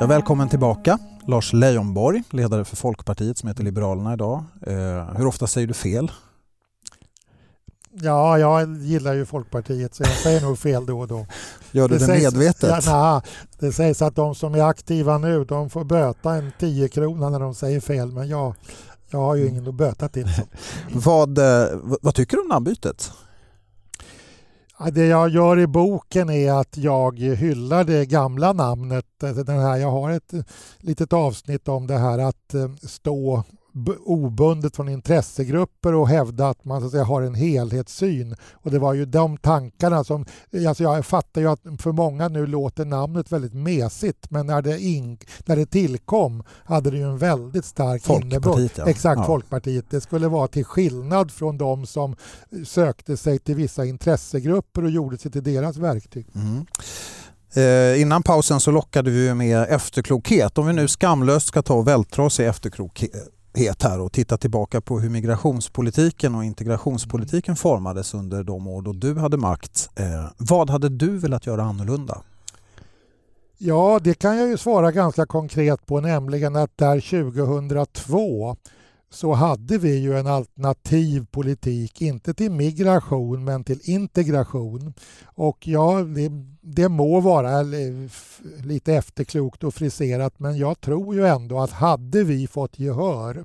Ja, 0.00 0.06
välkommen 0.06 0.48
tillbaka 0.48 0.98
Lars 1.26 1.52
Leijonborg, 1.52 2.22
ledare 2.30 2.64
för 2.64 2.76
Folkpartiet 2.76 3.38
som 3.38 3.48
heter 3.48 3.64
Liberalerna 3.64 4.12
idag. 4.12 4.44
Eh, 4.66 5.16
hur 5.16 5.26
ofta 5.26 5.46
säger 5.46 5.66
du 5.66 5.74
fel? 5.74 6.10
Ja, 7.92 8.38
jag 8.38 8.76
gillar 8.76 9.14
ju 9.14 9.26
Folkpartiet 9.26 9.94
så 9.94 10.02
jag 10.02 10.12
säger 10.12 10.40
nog 10.40 10.58
fel 10.58 10.86
då 10.86 11.00
och 11.00 11.08
då. 11.08 11.26
Gör 11.72 11.88
du 11.88 11.98
det, 11.98 12.06
det 12.06 12.12
medvetet? 12.12 12.86
Ja, 12.86 12.92
na, 12.92 13.22
det 13.58 13.72
sägs 13.72 14.02
att 14.02 14.16
de 14.16 14.34
som 14.34 14.54
är 14.54 14.62
aktiva 14.62 15.18
nu 15.18 15.44
de 15.44 15.70
får 15.70 15.84
böta 15.84 16.34
en 16.34 16.52
10 16.58 16.88
krona 16.88 17.28
när 17.30 17.40
de 17.40 17.54
säger 17.54 17.80
fel 17.80 18.12
men 18.12 18.28
jag, 18.28 18.54
jag 19.10 19.18
har 19.18 19.34
ju 19.34 19.48
ingen 19.48 19.68
att 19.68 19.74
böta 19.74 20.08
till. 20.08 20.28
vad, 20.92 21.38
eh, 21.38 21.66
vad 22.02 22.14
tycker 22.14 22.36
du 22.36 22.42
om 22.42 22.48
namnbytet? 22.48 23.12
Det 24.92 25.06
jag 25.06 25.28
gör 25.28 25.58
i 25.58 25.66
boken 25.66 26.30
är 26.30 26.52
att 26.52 26.76
jag 26.76 27.18
hyllar 27.18 27.84
det 27.84 28.06
gamla 28.06 28.52
namnet. 28.52 29.06
Den 29.18 29.60
här, 29.60 29.76
jag 29.76 29.90
har 29.90 30.10
ett 30.10 30.32
litet 30.78 31.12
avsnitt 31.12 31.68
om 31.68 31.86
det 31.86 31.98
här 31.98 32.18
att 32.18 32.54
eh, 32.54 32.70
stå 32.82 33.44
obundet 34.04 34.76
från 34.76 34.88
intressegrupper 34.88 35.94
och 35.94 36.08
hävda 36.08 36.48
att 36.48 36.64
man 36.64 36.80
så 36.80 36.86
att 36.86 36.92
säga, 36.92 37.04
har 37.04 37.22
en 37.22 37.34
helhetssyn. 37.34 38.36
Och 38.52 38.70
det 38.70 38.78
var 38.78 38.94
ju 38.94 39.04
de 39.04 39.36
tankarna 39.36 40.04
som... 40.04 40.26
Alltså 40.68 40.82
jag 40.82 41.06
fattar 41.06 41.40
ju 41.40 41.48
att 41.48 41.60
för 41.78 41.92
många 41.92 42.28
nu 42.28 42.46
låter 42.46 42.84
namnet 42.84 43.32
väldigt 43.32 43.54
mesigt 43.54 44.30
men 44.30 44.46
när 44.46 44.62
det, 44.62 44.80
in, 44.80 45.18
när 45.46 45.56
det 45.56 45.66
tillkom 45.66 46.42
hade 46.64 46.90
det 46.90 46.96
ju 46.96 47.02
en 47.02 47.18
väldigt 47.18 47.64
stark 47.64 48.10
innebörd. 48.10 48.70
Ja. 48.76 48.86
Exakt, 48.86 49.18
ja. 49.18 49.26
Folkpartiet. 49.26 49.90
Det 49.90 50.00
skulle 50.00 50.28
vara 50.28 50.48
till 50.48 50.64
skillnad 50.64 51.30
från 51.30 51.58
de 51.58 51.86
som 51.86 52.16
sökte 52.66 53.16
sig 53.16 53.38
till 53.38 53.54
vissa 53.54 53.84
intressegrupper 53.84 54.84
och 54.84 54.90
gjorde 54.90 55.18
sig 55.18 55.30
till 55.30 55.42
deras 55.42 55.76
verktyg. 55.76 56.26
Mm. 56.34 56.66
Eh, 57.56 58.00
innan 58.00 58.22
pausen 58.22 58.60
så 58.60 58.70
lockade 58.70 59.10
vi 59.10 59.34
med 59.34 59.66
efterklokhet. 59.68 60.58
Om 60.58 60.66
vi 60.66 60.72
nu 60.72 60.88
skamlöst 60.88 61.46
ska 61.46 61.62
ta 61.62 61.74
och 61.74 61.88
vältra 61.88 62.24
oss 62.24 62.40
i 62.40 62.44
efterklokhet 62.44 63.14
het 63.14 63.33
här 63.82 64.00
och 64.00 64.12
titta 64.12 64.36
tillbaka 64.36 64.80
på 64.80 65.00
hur 65.00 65.10
migrationspolitiken 65.10 66.34
och 66.34 66.44
integrationspolitiken 66.44 67.56
formades 67.56 68.14
under 68.14 68.44
de 68.44 68.66
år 68.66 68.82
då 68.82 68.92
du 68.92 69.14
hade 69.18 69.36
makt. 69.36 69.90
Eh, 69.96 70.30
vad 70.36 70.70
hade 70.70 70.88
du 70.88 71.18
velat 71.18 71.46
göra 71.46 71.62
annorlunda? 71.62 72.22
Ja, 73.58 74.00
det 74.04 74.14
kan 74.14 74.36
jag 74.36 74.48
ju 74.48 74.58
svara 74.58 74.92
ganska 74.92 75.26
konkret 75.26 75.86
på, 75.86 76.00
nämligen 76.00 76.56
att 76.56 76.78
där 76.78 77.00
2002 77.00 78.56
så 79.10 79.32
hade 79.32 79.78
vi 79.78 79.98
ju 79.98 80.18
en 80.18 80.26
alternativ 80.26 81.26
politik, 81.30 82.02
inte 82.02 82.34
till 82.34 82.50
migration 82.52 83.44
men 83.44 83.64
till 83.64 83.80
integration. 83.82 84.94
Och 85.24 85.68
ja, 85.68 86.02
det, 86.02 86.30
det 86.66 86.88
må 86.88 87.20
vara 87.20 87.62
lite 88.64 88.94
efterklokt 88.94 89.64
och 89.64 89.74
friserat 89.74 90.38
men 90.38 90.56
jag 90.56 90.80
tror 90.80 91.14
ju 91.14 91.26
ändå 91.26 91.60
att 91.60 91.70
hade 91.70 92.24
vi 92.24 92.46
fått 92.46 92.78
gehör 92.78 93.44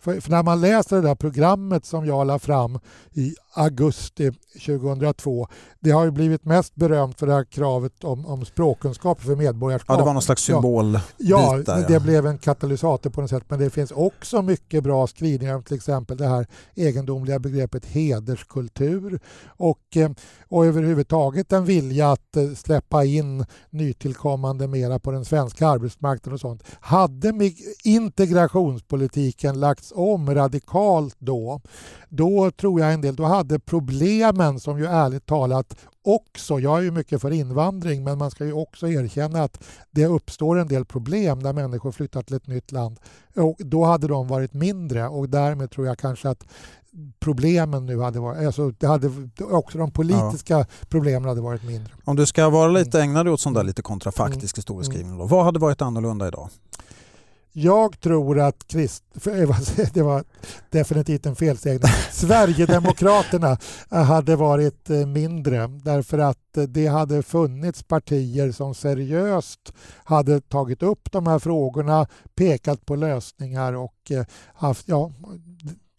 för, 0.00 0.20
för, 0.20 0.30
när 0.30 0.42
man 0.42 0.60
läser 0.60 0.96
det 0.96 1.02
där 1.02 1.14
programmet 1.14 1.84
som 1.84 2.06
jag 2.06 2.26
la 2.26 2.38
fram 2.38 2.78
i 3.12 3.34
augusti 3.54 4.32
2002, 4.66 5.48
det 5.80 5.90
har 5.90 6.04
ju 6.04 6.10
blivit 6.10 6.44
mest 6.44 6.74
berömt 6.74 7.18
för 7.18 7.26
det 7.26 7.32
här 7.32 7.44
kravet 7.44 8.04
om, 8.04 8.26
om 8.26 8.44
språkkunskaper 8.44 9.22
för 9.22 9.36
medborgarskap. 9.36 9.94
Ja, 9.94 9.96
det 9.96 10.06
var 10.06 10.12
någon 10.12 10.22
slags 10.22 10.42
symbol. 10.42 10.92
Ja, 11.16 11.56
ja, 11.56 11.62
där, 11.62 11.88
det 11.88 12.00
blev 12.00 12.26
en 12.26 12.38
katalysator 12.38 13.10
på 13.10 13.20
något 13.20 13.30
sätt. 13.30 13.44
Men 13.48 13.58
det 13.58 13.70
finns 13.70 13.90
också 13.90 14.42
mycket 14.42 14.84
bra 14.84 15.06
skrivningar 15.06 15.54
om 15.54 15.62
till 15.62 15.76
exempel 15.76 16.16
det 16.16 16.26
här 16.26 16.46
egendomliga 16.74 17.38
begreppet 17.38 17.86
hederskultur 17.86 19.20
och, 19.46 19.96
eh, 19.96 20.10
och 20.48 20.66
överhuvudtaget 20.66 21.52
en 21.52 21.64
vilja 21.64 22.12
att 22.12 22.36
eh, 22.36 22.52
släppa 22.60 23.04
in 23.04 23.46
nytillkommande 23.70 24.68
mera 24.68 24.98
på 24.98 25.10
den 25.10 25.24
svenska 25.24 25.68
arbetsmarknaden 25.68 26.34
och 26.34 26.40
sånt. 26.40 26.62
Hade 26.80 27.52
integrationspolitiken 27.84 29.60
lagts 29.60 29.92
om 29.96 30.34
radikalt 30.34 31.16
då, 31.18 31.60
då 32.08 32.50
tror 32.50 32.80
jag 32.80 32.92
en 32.92 33.00
del, 33.00 33.16
då 33.16 33.24
hade 33.24 33.58
problemen 33.58 34.60
som 34.60 34.78
ju 34.78 34.86
ärligt 34.86 35.26
talat 35.26 35.76
också, 36.02 36.60
jag 36.60 36.78
är 36.78 36.82
ju 36.82 36.90
mycket 36.90 37.20
för 37.20 37.30
invandring, 37.30 38.04
men 38.04 38.18
man 38.18 38.30
ska 38.30 38.44
ju 38.44 38.52
också 38.52 38.88
erkänna 38.88 39.42
att 39.42 39.64
det 39.90 40.06
uppstår 40.06 40.58
en 40.58 40.68
del 40.68 40.84
problem 40.84 41.38
när 41.38 41.52
människor 41.52 41.92
flyttar 41.92 42.22
till 42.22 42.36
ett 42.36 42.46
nytt 42.46 42.72
land. 42.72 42.98
Och 43.36 43.56
då 43.58 43.84
hade 43.84 44.08
de 44.08 44.28
varit 44.28 44.54
mindre 44.54 45.08
och 45.08 45.28
därmed 45.28 45.70
tror 45.70 45.86
jag 45.86 45.98
kanske 45.98 46.28
att 46.28 46.46
problemen 47.20 47.86
nu 47.86 48.00
hade 48.00 48.20
varit, 48.20 48.46
alltså 48.46 48.70
det 48.70 48.86
hade, 48.86 49.10
också 49.40 49.78
de 49.78 49.90
politiska 49.90 50.58
ja. 50.58 50.66
problemen 50.88 51.28
hade 51.28 51.40
varit 51.40 51.62
mindre. 51.62 51.92
Om 52.04 52.16
du 52.16 52.26
ska 52.26 52.48
vara 52.48 52.70
lite 52.70 52.98
mm. 52.98 53.10
ägnad 53.10 53.28
åt 53.28 53.40
sån 53.40 53.52
där 53.52 53.64
lite 53.64 53.82
kontrafaktisk 53.82 54.56
mm. 54.56 54.58
historieskrivning, 54.58 55.18
då, 55.18 55.24
vad 55.24 55.44
hade 55.44 55.58
varit 55.58 55.82
annorlunda 55.82 56.28
idag? 56.28 56.48
Jag 57.52 58.00
tror 58.00 58.40
att 58.40 58.68
Krist... 58.68 59.04
Det 59.94 60.02
var 60.02 60.24
definitivt 60.70 61.26
en 61.26 61.36
felsägning. 61.36 61.90
Sverigedemokraterna 62.10 63.58
hade 63.88 64.36
varit 64.36 64.90
eh, 64.90 65.06
mindre 65.06 65.66
därför 65.66 66.18
att 66.18 66.56
eh, 66.56 66.62
det 66.62 66.86
hade 66.86 67.22
funnits 67.22 67.82
partier 67.82 68.52
som 68.52 68.74
seriöst 68.74 69.72
hade 70.04 70.40
tagit 70.40 70.82
upp 70.82 71.12
de 71.12 71.26
här 71.26 71.38
frågorna, 71.38 72.06
pekat 72.34 72.86
på 72.86 72.96
lösningar 72.96 73.72
och 73.72 74.10
eh, 74.10 74.24
haft... 74.54 74.88
Ja, 74.88 75.12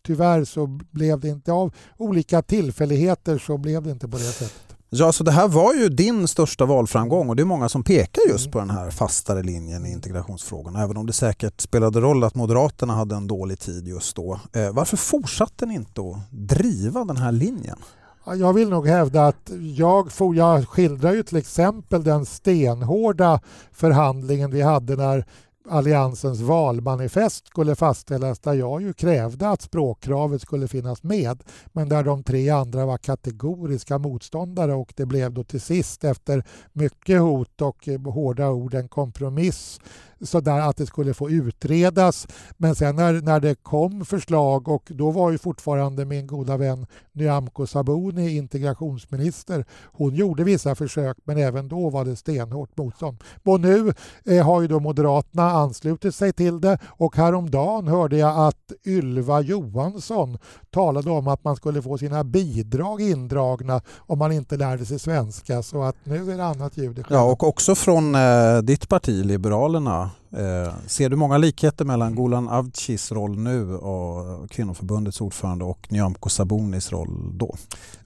tyvärr 0.05 0.45
så 0.45 0.79
blev 0.91 1.19
det 1.19 1.27
inte 1.27 1.51
av 1.51 1.73
olika 1.97 2.41
tillfälligheter 2.41 3.37
så 3.37 3.57
blev 3.57 3.83
det 3.83 3.91
inte 3.91 4.07
på 4.07 4.17
det 4.17 4.23
sättet. 4.23 4.71
Ja, 4.93 5.11
så 5.11 5.23
det 5.23 5.31
här 5.31 5.47
var 5.47 5.73
ju 5.73 5.89
din 5.89 6.27
största 6.27 6.65
valframgång 6.65 7.29
och 7.29 7.35
det 7.35 7.43
är 7.43 7.45
många 7.45 7.69
som 7.69 7.83
pekar 7.83 8.21
just 8.29 8.45
mm. 8.45 8.51
på 8.51 8.59
den 8.59 8.69
här 8.69 8.89
fastare 8.89 9.43
linjen 9.43 9.85
i 9.85 9.91
integrationsfrågorna. 9.91 10.83
Även 10.83 10.97
om 10.97 11.05
det 11.05 11.13
säkert 11.13 11.61
spelade 11.61 12.01
roll 12.01 12.23
att 12.23 12.35
Moderaterna 12.35 12.93
hade 12.93 13.15
en 13.15 13.27
dålig 13.27 13.59
tid 13.59 13.87
just 13.87 14.15
då. 14.15 14.39
Eh, 14.53 14.71
varför 14.71 14.97
fortsatte 14.97 15.65
ni 15.65 15.73
inte 15.73 16.01
att 16.01 16.17
driva 16.31 17.05
den 17.05 17.17
här 17.17 17.31
linjen? 17.31 17.77
Jag 18.25 18.53
vill 18.53 18.69
nog 18.69 18.87
hävda 18.87 19.27
att 19.27 19.51
jag, 19.75 20.09
jag 20.35 20.67
skildrar 20.67 21.13
ju 21.13 21.23
till 21.23 21.37
exempel 21.37 22.03
den 22.03 22.25
stenhårda 22.25 23.39
förhandlingen 23.71 24.51
vi 24.51 24.61
hade 24.61 24.95
när 24.95 25.25
Alliansens 25.69 26.39
valmanifest 26.39 27.47
skulle 27.47 27.75
fastställas 27.75 28.39
där 28.39 28.53
jag 28.53 28.81
ju 28.81 28.93
krävde 28.93 29.49
att 29.49 29.61
språkkravet 29.61 30.41
skulle 30.41 30.67
finnas 30.67 31.03
med 31.03 31.43
men 31.71 31.89
där 31.89 32.03
de 32.03 32.23
tre 32.23 32.49
andra 32.49 32.85
var 32.85 32.97
kategoriska 32.97 33.97
motståndare 33.97 34.73
och 34.73 34.93
det 34.95 35.05
blev 35.05 35.33
då 35.33 35.43
till 35.43 35.61
sist 35.61 36.03
efter 36.03 36.43
mycket 36.73 37.21
hot 37.21 37.61
och 37.61 37.87
eh, 37.87 38.01
hårda 38.01 38.49
ord 38.49 38.73
en 38.73 38.87
kompromiss 38.87 39.79
så 40.23 40.39
där 40.39 40.59
att 40.59 40.77
det 40.77 40.85
skulle 40.85 41.13
få 41.13 41.29
utredas. 41.29 42.27
Men 42.57 42.75
sen 42.75 42.95
när, 42.95 43.21
när 43.21 43.39
det 43.39 43.55
kom 43.55 44.05
förslag 44.05 44.67
och 44.67 44.91
då 44.95 45.11
var 45.11 45.31
ju 45.31 45.37
fortfarande 45.37 46.05
min 46.05 46.27
goda 46.27 46.57
vän 46.57 46.85
Nyamko 47.11 47.67
Sabuni 47.67 48.37
integrationsminister. 48.37 49.65
Hon 49.83 50.15
gjorde 50.15 50.43
vissa 50.43 50.75
försök 50.75 51.17
men 51.23 51.37
även 51.37 51.67
då 51.67 51.89
var 51.89 52.05
det 52.05 52.15
stenhårt 52.15 52.77
motstånd. 52.77 53.17
Och 53.43 53.59
nu 53.59 53.93
eh, 54.25 54.45
har 54.45 54.61
ju 54.61 54.67
då 54.67 54.79
Moderaterna 54.79 55.51
anslutit 55.51 56.15
sig 56.15 56.33
till 56.33 56.61
det 56.61 56.79
och 56.85 57.15
häromdagen 57.15 57.87
hörde 57.87 58.17
jag 58.17 58.47
att 58.47 58.71
Ylva 58.85 59.41
Johansson 59.41 60.37
talade 60.69 61.11
om 61.11 61.27
att 61.27 61.43
man 61.43 61.55
skulle 61.55 61.81
få 61.81 61.97
sina 61.97 62.23
bidrag 62.23 63.01
indragna 63.01 63.81
om 63.97 64.19
man 64.19 64.31
inte 64.31 64.57
lärde 64.57 64.85
sig 64.85 64.99
svenska 64.99 65.63
så 65.63 65.83
att 65.83 65.95
nu 66.03 66.31
är 66.31 66.37
det 66.37 66.45
annat 66.45 66.77
ljud 66.77 67.05
Ja 67.09 67.23
och 67.23 67.43
också 67.43 67.75
från 67.75 68.15
eh, 68.15 68.57
ditt 68.63 68.89
parti 68.89 69.25
Liberalerna 69.25 70.10
Eh, 70.31 70.73
ser 70.87 71.09
du 71.09 71.15
många 71.15 71.37
likheter 71.37 71.85
mellan 71.85 72.15
Golan 72.15 72.49
Avcis 72.49 73.11
roll 73.11 73.37
nu 73.37 73.75
och 73.75 74.49
kvinnoförbundets 74.49 75.21
ordförande 75.21 75.65
och 75.65 75.87
Nyamko 75.89 76.29
Sabunis 76.29 76.91
roll 76.91 77.37
då? 77.37 77.55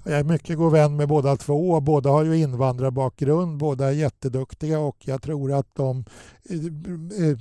Jag 0.04 0.20
är 0.20 0.24
mycket 0.24 0.58
god 0.58 0.72
vän 0.72 0.96
med 0.96 1.08
båda 1.08 1.38
två. 1.38 1.80
Båda 1.80 2.10
har 2.10 2.24
ju 2.24 2.38
invandrarbakgrund, 2.38 3.58
båda 3.58 3.88
är 3.88 3.92
jätteduktiga 3.92 4.80
och 4.80 4.98
jag 5.00 5.22
tror 5.22 5.54
att 5.54 5.76
de 5.76 6.06
eh, 6.50 7.30
eh 7.30 7.38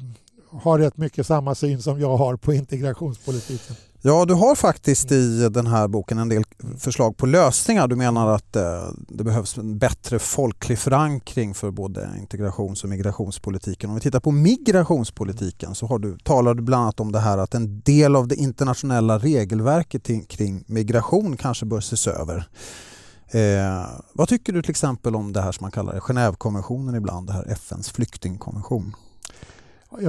har 0.50 0.78
rätt 0.78 0.96
mycket 0.96 1.26
samma 1.26 1.54
syn 1.54 1.82
som 1.82 2.00
jag 2.00 2.16
har 2.16 2.36
på 2.36 2.52
integrationspolitiken. 2.52 3.76
Ja, 4.06 4.24
du 4.24 4.34
har 4.34 4.54
faktiskt 4.54 5.12
i 5.12 5.48
den 5.48 5.66
här 5.66 5.88
boken 5.88 6.18
en 6.18 6.28
del 6.28 6.44
förslag 6.78 7.16
på 7.16 7.26
lösningar. 7.26 7.88
Du 7.88 7.96
menar 7.96 8.28
att 8.28 8.56
eh, 8.56 8.88
det 9.08 9.24
behövs 9.24 9.58
en 9.58 9.78
bättre 9.78 10.18
folklig 10.18 10.78
förankring 10.78 11.54
för 11.54 11.70
både 11.70 12.10
integrations 12.18 12.84
och 12.84 12.90
migrationspolitiken. 12.90 13.90
Om 13.90 13.96
vi 13.96 14.00
tittar 14.00 14.20
på 14.20 14.30
migrationspolitiken 14.30 15.74
så 15.74 15.86
har 15.86 15.98
du, 15.98 16.18
talar 16.18 16.54
du 16.54 16.62
bland 16.62 16.82
annat 16.82 17.00
om 17.00 17.12
det 17.12 17.18
här 17.18 17.38
att 17.38 17.54
en 17.54 17.80
del 17.80 18.16
av 18.16 18.28
det 18.28 18.34
internationella 18.34 19.18
regelverket 19.18 20.28
kring 20.28 20.64
migration 20.66 21.36
kanske 21.36 21.66
bör 21.66 21.78
ses 21.78 22.06
över. 22.06 22.48
Eh, 23.28 23.86
vad 24.12 24.28
tycker 24.28 24.52
du 24.52 24.62
till 24.62 24.70
exempel 24.70 25.16
om 25.16 25.32
det 25.32 25.42
här 25.42 25.52
som 25.52 25.64
man 25.64 25.70
kallar 25.70 26.00
Genèvekonventionen 26.00 26.96
ibland, 26.96 27.26
det 27.26 27.32
här 27.32 27.52
FNs 27.52 27.90
flyktingkonvention? 27.90 28.94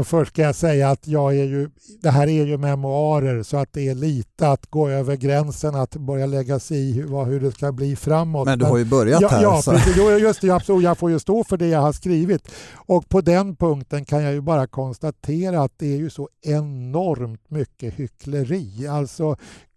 Först 0.04 0.32
ska 0.32 0.42
jag 0.42 0.56
säga 0.56 0.90
att 0.90 1.08
jag 1.08 1.36
är 1.36 1.44
ju, 1.44 1.70
det 2.02 2.10
här 2.10 2.28
är 2.28 2.46
ju 2.46 2.58
memoarer 2.58 3.44
så 3.44 3.58
att 3.58 3.74
det 3.74 3.88
är 3.90 3.96
lite 3.96 4.50
att 4.50 4.66
gå 4.66 4.90
över 4.90 5.16
gränsen 5.16 5.76
att 5.76 5.96
börja 5.96 6.26
lägga 6.26 6.60
sig 6.60 6.78
i 6.78 6.92
hur, 6.92 7.26
hur 7.26 7.40
det 7.40 7.52
ska 7.52 7.72
bli 7.72 7.96
framåt. 7.96 8.46
Men 8.46 8.60
du 8.60 8.66
har 8.66 8.78
ju 8.78 8.86
börjat 8.86 9.22
ja, 9.22 9.28
här. 9.28 9.42
Ja, 9.42 9.62
precis, 9.66 9.98
just 10.22 10.42
det, 10.42 10.50
absolut, 10.50 10.84
jag 10.84 10.98
får 10.98 11.12
ju 11.12 11.20
stå 11.20 11.44
för 11.44 11.58
det 11.58 11.68
jag 11.68 11.80
har 11.80 11.94
skrivit. 11.94 12.52
Och 12.74 13.10
på 13.10 13.22
den 13.22 13.56
punkten 13.56 14.06
kan 14.06 14.24
jag 14.24 14.34
ju 14.34 14.42
bara 14.42 14.68
konstatera 14.68 15.62
att 15.62 15.74
det 15.78 15.94
är 15.94 15.98
ju 15.98 16.10
så 16.10 16.30
enormt 16.42 17.50
mycket 17.50 17.94
hyckleri. 17.94 18.88
Alltså 18.88 19.36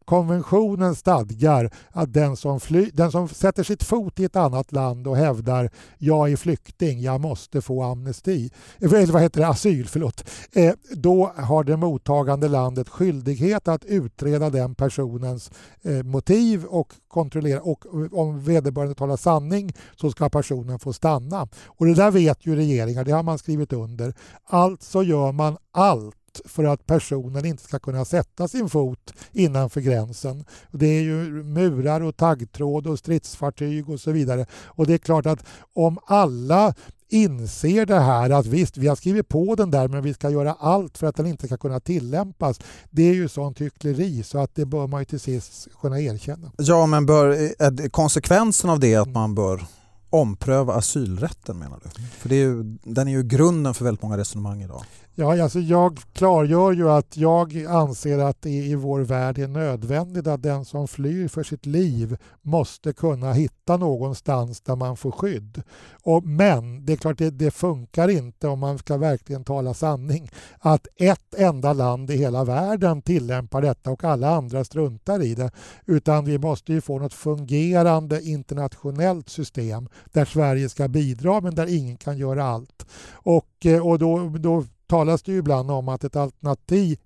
Konventionen 0.09 0.95
stadgar 0.95 1.71
att 1.91 2.12
den 2.12 2.37
som, 2.37 2.61
fly, 2.61 2.91
den 2.95 3.11
som 3.11 3.29
sätter 3.29 3.62
sitt 3.62 3.83
fot 3.83 4.21
i 4.21 4.25
ett 4.25 4.37
annat 4.37 4.73
land 4.73 5.07
och 5.07 5.17
hävdar 5.17 5.71
jag 5.99 6.33
är 6.33 6.37
flykting, 6.37 7.00
jag 7.00 7.21
måste 7.21 7.61
få 7.61 7.83
amnesti, 7.83 8.50
eh, 8.79 8.93
eller 8.93 9.12
vad 9.12 9.23
heter 9.23 9.41
det, 9.41 9.49
asyl, 9.49 9.88
förlåt, 9.88 10.25
eh, 10.53 10.73
då 10.91 11.33
har 11.37 11.65
det 11.65 11.77
mottagande 11.77 12.49
landet 12.49 12.88
skyldighet 12.88 13.69
att 13.69 13.85
utreda 13.85 14.50
den 14.50 14.75
personens 14.75 15.50
eh, 15.83 16.03
motiv 16.03 16.65
och 16.65 16.93
kontrollera 17.09 17.61
och 17.61 17.85
eh, 17.87 18.19
om 18.19 18.45
vederbörande 18.45 18.95
talar 18.95 19.17
sanning 19.17 19.73
så 19.97 20.11
ska 20.11 20.29
personen 20.29 20.79
få 20.79 20.93
stanna. 20.93 21.49
Och 21.67 21.87
det 21.87 21.95
där 21.95 22.11
vet 22.11 22.47
ju 22.47 22.57
regeringar, 22.57 23.05
det 23.05 23.12
har 23.12 23.23
man 23.23 23.38
skrivit 23.38 23.73
under. 23.73 24.15
Alltså 24.45 25.03
gör 25.03 25.33
man 25.33 25.57
allt 25.73 26.18
för 26.45 26.64
att 26.64 26.87
personen 26.87 27.45
inte 27.45 27.62
ska 27.62 27.78
kunna 27.78 28.04
sätta 28.04 28.49
sin 28.49 28.68
fot 28.68 29.14
innanför 29.33 29.80
gränsen. 29.80 30.45
Det 30.71 30.87
är 30.87 31.02
ju 31.02 31.42
murar 31.42 32.00
och 32.00 32.16
taggtråd 32.16 32.87
och 32.87 32.99
stridsfartyg 32.99 33.88
och 33.90 34.00
så 34.00 34.12
vidare. 34.12 34.47
Och 34.64 34.87
det 34.87 34.95
är 34.95 34.99
klart 34.99 35.26
att 35.26 35.45
om 35.75 35.99
alla 36.07 36.75
inser 37.11 37.87
det 37.87 38.00
här 38.00 38.30
att 38.30 38.47
visst, 38.47 38.76
vi 38.76 38.88
har 38.88 38.97
skrivit 38.97 39.28
på 39.28 39.54
den 39.54 39.71
där 39.71 39.88
men 39.88 40.02
vi 40.02 40.14
ska 40.14 40.30
göra 40.30 40.52
allt 40.52 40.99
för 40.99 41.07
att 41.07 41.16
den 41.16 41.26
inte 41.26 41.47
ska 41.47 41.57
kunna 41.57 41.80
tillämpas. 41.80 42.61
Det 42.90 43.02
är 43.02 43.14
ju 43.14 43.28
sånt 43.28 43.61
hyckleri 43.61 44.23
så 44.23 44.38
att 44.38 44.54
det 44.54 44.64
bör 44.64 44.87
man 44.87 45.00
ju 45.00 45.04
till 45.04 45.21
sist 45.21 45.68
kunna 45.80 46.00
erkänna. 46.00 46.52
Ja, 46.57 46.87
men 46.87 47.07
bör, 47.07 47.30
eh, 47.30 47.66
är 47.66 47.88
konsekvensen 47.88 48.71
av 48.71 48.80
det 48.80 48.97
att 48.97 49.09
man 49.09 49.35
bör 49.35 49.66
ompröva 50.11 50.75
asylrätten 50.75 51.59
menar 51.59 51.81
du? 51.85 52.03
För 52.03 52.29
det 52.29 52.35
är 52.35 52.45
ju, 52.45 52.62
den 52.83 53.09
är 53.09 53.12
ju 53.12 53.23
grunden 53.23 53.75
för 53.75 53.85
väldigt 53.85 54.03
många 54.03 54.17
resonemang 54.17 54.62
idag. 54.62 54.83
Ja, 55.21 55.43
alltså 55.43 55.61
jag 55.61 55.99
klargör 56.12 56.73
ju 56.73 56.91
att 56.91 57.17
jag 57.17 57.67
anser 57.69 58.19
att 58.19 58.43
det 58.43 58.50
i 58.50 58.75
vår 58.75 59.00
värld 59.00 59.38
är 59.38 59.49
nödvändigt 59.49 60.27
att 60.27 60.43
den 60.43 60.65
som 60.65 60.88
flyr 60.88 61.29
för 61.29 61.43
sitt 61.43 61.67
liv 61.67 62.17
måste 62.43 62.93
kunna 62.93 63.33
hitta 63.33 63.77
någonstans 63.77 64.61
där 64.61 64.77
man 64.77 64.97
får 64.97 65.11
skydd. 65.11 65.62
Och, 66.03 66.25
men 66.25 66.87
det 66.87 66.93
är 66.93 66.97
klart, 66.97 67.19
det, 67.19 67.31
det 67.31 67.50
funkar 67.50 68.09
inte 68.09 68.49
om 68.49 68.59
man 68.59 68.79
ska 68.79 68.97
verkligen 68.97 69.45
tala 69.45 69.75
sanning 69.75 70.31
att 70.59 70.87
ett 70.97 71.35
enda 71.35 71.73
land 71.73 72.11
i 72.11 72.17
hela 72.17 72.45
världen 72.45 73.03
tillämpar 73.03 73.62
detta 73.62 73.91
och 73.91 74.05
alla 74.05 74.31
andra 74.31 74.65
struntar 74.65 75.23
i 75.23 75.35
det. 75.35 75.51
Utan 75.87 76.25
vi 76.25 76.38
måste 76.38 76.73
ju 76.73 76.81
få 76.81 76.99
något 76.99 77.14
fungerande 77.14 78.23
internationellt 78.23 79.29
system 79.29 79.88
där 80.05 80.25
Sverige 80.25 80.69
ska 80.69 80.89
bidra 80.89 81.41
men 81.41 81.55
där 81.55 81.77
ingen 81.77 81.97
kan 81.97 82.19
göra 82.19 82.45
allt. 82.45 82.87
Och, 83.13 83.67
eh, 83.67 83.87
och 83.87 83.99
då, 83.99 84.29
då 84.39 84.65
talas 84.89 85.23
det 85.23 85.33
ju 85.33 85.39
ibland 85.39 85.71
om 85.71 85.89
att 85.89 86.05
ett 86.05 86.17
alternativ 86.17 86.99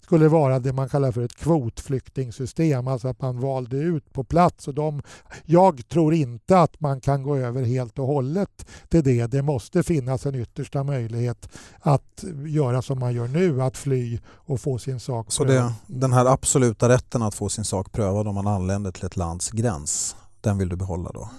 skulle 0.00 0.28
vara 0.28 0.58
det 0.58 0.72
man 0.72 0.88
kallar 0.88 1.12
för 1.12 1.22
ett 1.22 1.36
kvotflyktingsystem, 1.36 2.88
alltså 2.88 3.08
att 3.08 3.20
man 3.20 3.40
valde 3.40 3.76
ut 3.76 4.12
på 4.12 4.24
plats. 4.24 4.68
Och 4.68 4.74
de, 4.74 5.02
jag 5.44 5.88
tror 5.88 6.14
inte 6.14 6.60
att 6.60 6.80
man 6.80 7.00
kan 7.00 7.22
gå 7.22 7.36
över 7.36 7.62
helt 7.62 7.98
och 7.98 8.06
hållet 8.06 8.66
till 8.88 9.04
det. 9.04 9.26
Det 9.26 9.42
måste 9.42 9.82
finnas 9.82 10.26
en 10.26 10.34
yttersta 10.34 10.84
möjlighet 10.84 11.48
att 11.80 12.24
göra 12.46 12.82
som 12.82 12.98
man 12.98 13.14
gör 13.14 13.28
nu, 13.28 13.62
att 13.62 13.76
fly 13.76 14.18
och 14.26 14.60
få 14.60 14.78
sin 14.78 15.00
sak 15.00 15.26
prövad. 15.26 15.32
Så 15.32 15.44
det, 15.44 15.72
den 15.86 16.12
här 16.12 16.26
absoluta 16.26 16.88
rätten 16.88 17.22
att 17.22 17.34
få 17.34 17.48
sin 17.48 17.64
sak 17.64 17.92
prövad 17.92 18.28
om 18.28 18.34
man 18.34 18.46
anländer 18.46 18.92
till 18.92 19.06
ett 19.06 19.16
lands 19.16 19.50
gräns, 19.50 20.16
den 20.40 20.58
vill 20.58 20.68
du 20.68 20.76
behålla 20.76 21.10
då? 21.12 21.30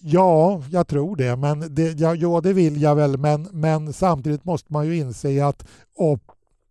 Ja, 0.00 0.62
jag 0.70 0.88
tror 0.88 1.16
det. 1.16 1.36
Men 1.36 1.74
det, 1.74 2.00
ja, 2.00 2.14
ja, 2.14 2.40
det 2.40 2.52
vill 2.52 2.82
jag 2.82 2.94
väl. 2.94 3.18
Men, 3.18 3.48
men 3.52 3.92
samtidigt 3.92 4.44
måste 4.44 4.72
man 4.72 4.86
ju 4.86 4.96
inse 4.96 5.46
att 5.46 5.66
och 5.96 6.27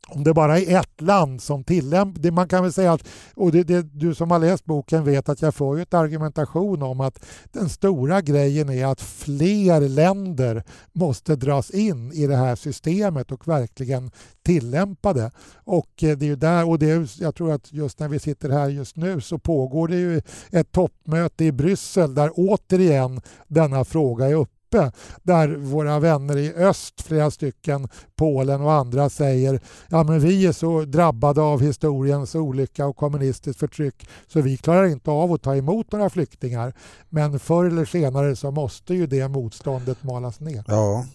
om 0.08 0.24
det 0.24 0.34
bara 0.34 0.60
är 0.60 0.80
ett 0.80 1.02
land 1.02 1.42
som 1.42 1.64
tillämpar... 1.64 2.32
Man 2.32 2.48
kan 2.48 2.64
väl 2.64 2.74
säga 2.74 2.94
att, 2.94 3.08
och 3.36 3.52
det, 3.52 3.64
det, 3.64 3.82
du 3.82 4.16
som 4.16 4.32
har 4.32 4.40
läst 4.40 4.66
boken 4.66 5.04
vet 5.04 5.30
att 5.30 5.42
jag 5.42 5.56
får 5.56 5.80
ett 5.80 5.94
argumentation 5.94 6.82
om 6.82 7.02
att 7.02 7.26
den 7.52 7.70
stora 7.70 8.22
grejen 8.22 8.70
är 8.70 8.86
att 8.86 9.02
fler 9.02 9.82
länder 9.82 10.64
måste 10.94 11.36
dras 11.36 11.72
in 11.72 12.12
i 12.12 12.28
det 12.28 12.36
här 12.36 12.56
systemet 12.56 13.32
och 13.32 13.48
verkligen 13.48 14.12
tillämpa 14.44 15.14
det. 15.14 15.32
Och 15.64 16.04
eh, 16.04 16.18
det 16.18 16.26
är 16.26 16.28
ju 16.28 16.36
där, 16.36 16.70
och 16.70 16.80
det 16.80 16.90
är, 16.90 17.22
jag 17.22 17.36
tror 17.36 17.52
att 17.52 17.74
just 17.74 18.00
när 18.00 18.08
vi 18.08 18.20
sitter 18.20 18.50
här 18.50 18.70
just 18.70 18.96
nu 18.96 19.22
så 19.22 19.40
pågår 19.40 19.88
det 19.88 19.96
ju 19.96 20.22
ett 20.52 20.72
toppmöte 20.72 21.46
i 21.46 21.52
Bryssel 21.52 22.16
där 22.16 22.32
återigen 22.36 23.22
denna 23.48 23.86
fråga 23.86 24.26
är 24.26 24.34
uppe 24.34 24.57
uppe 24.68 24.92
där 25.24 25.56
våra 25.56 26.00
vänner 26.00 26.38
i 26.38 26.54
öst, 26.54 27.02
flera 27.02 27.32
stycken, 27.32 27.88
Polen 28.16 28.62
och 28.62 28.74
andra 28.74 29.10
säger 29.10 29.60
ja 29.90 30.04
men 30.04 30.20
vi 30.20 30.46
är 30.46 30.52
så 30.52 30.82
drabbade 30.82 31.42
av 31.42 31.62
historiens 31.62 32.36
olycka 32.36 32.86
och 32.86 32.96
kommunistiskt 32.96 33.60
förtryck 33.60 34.10
så 34.28 34.42
vi 34.42 34.58
klarar 34.58 34.86
inte 34.86 35.12
av 35.12 35.34
att 35.34 35.42
ta 35.42 35.56
emot 35.56 35.92
några 35.92 36.10
flyktingar. 36.10 36.74
Men 37.10 37.40
förr 37.40 37.66
eller 37.66 37.86
senare 37.86 38.36
så 38.36 38.52
måste 38.52 38.94
ju 38.94 39.08
det 39.08 39.28
motståndet 39.28 40.04
malas 40.04 40.40
ner. 40.40 40.64
Ja, 40.68 41.06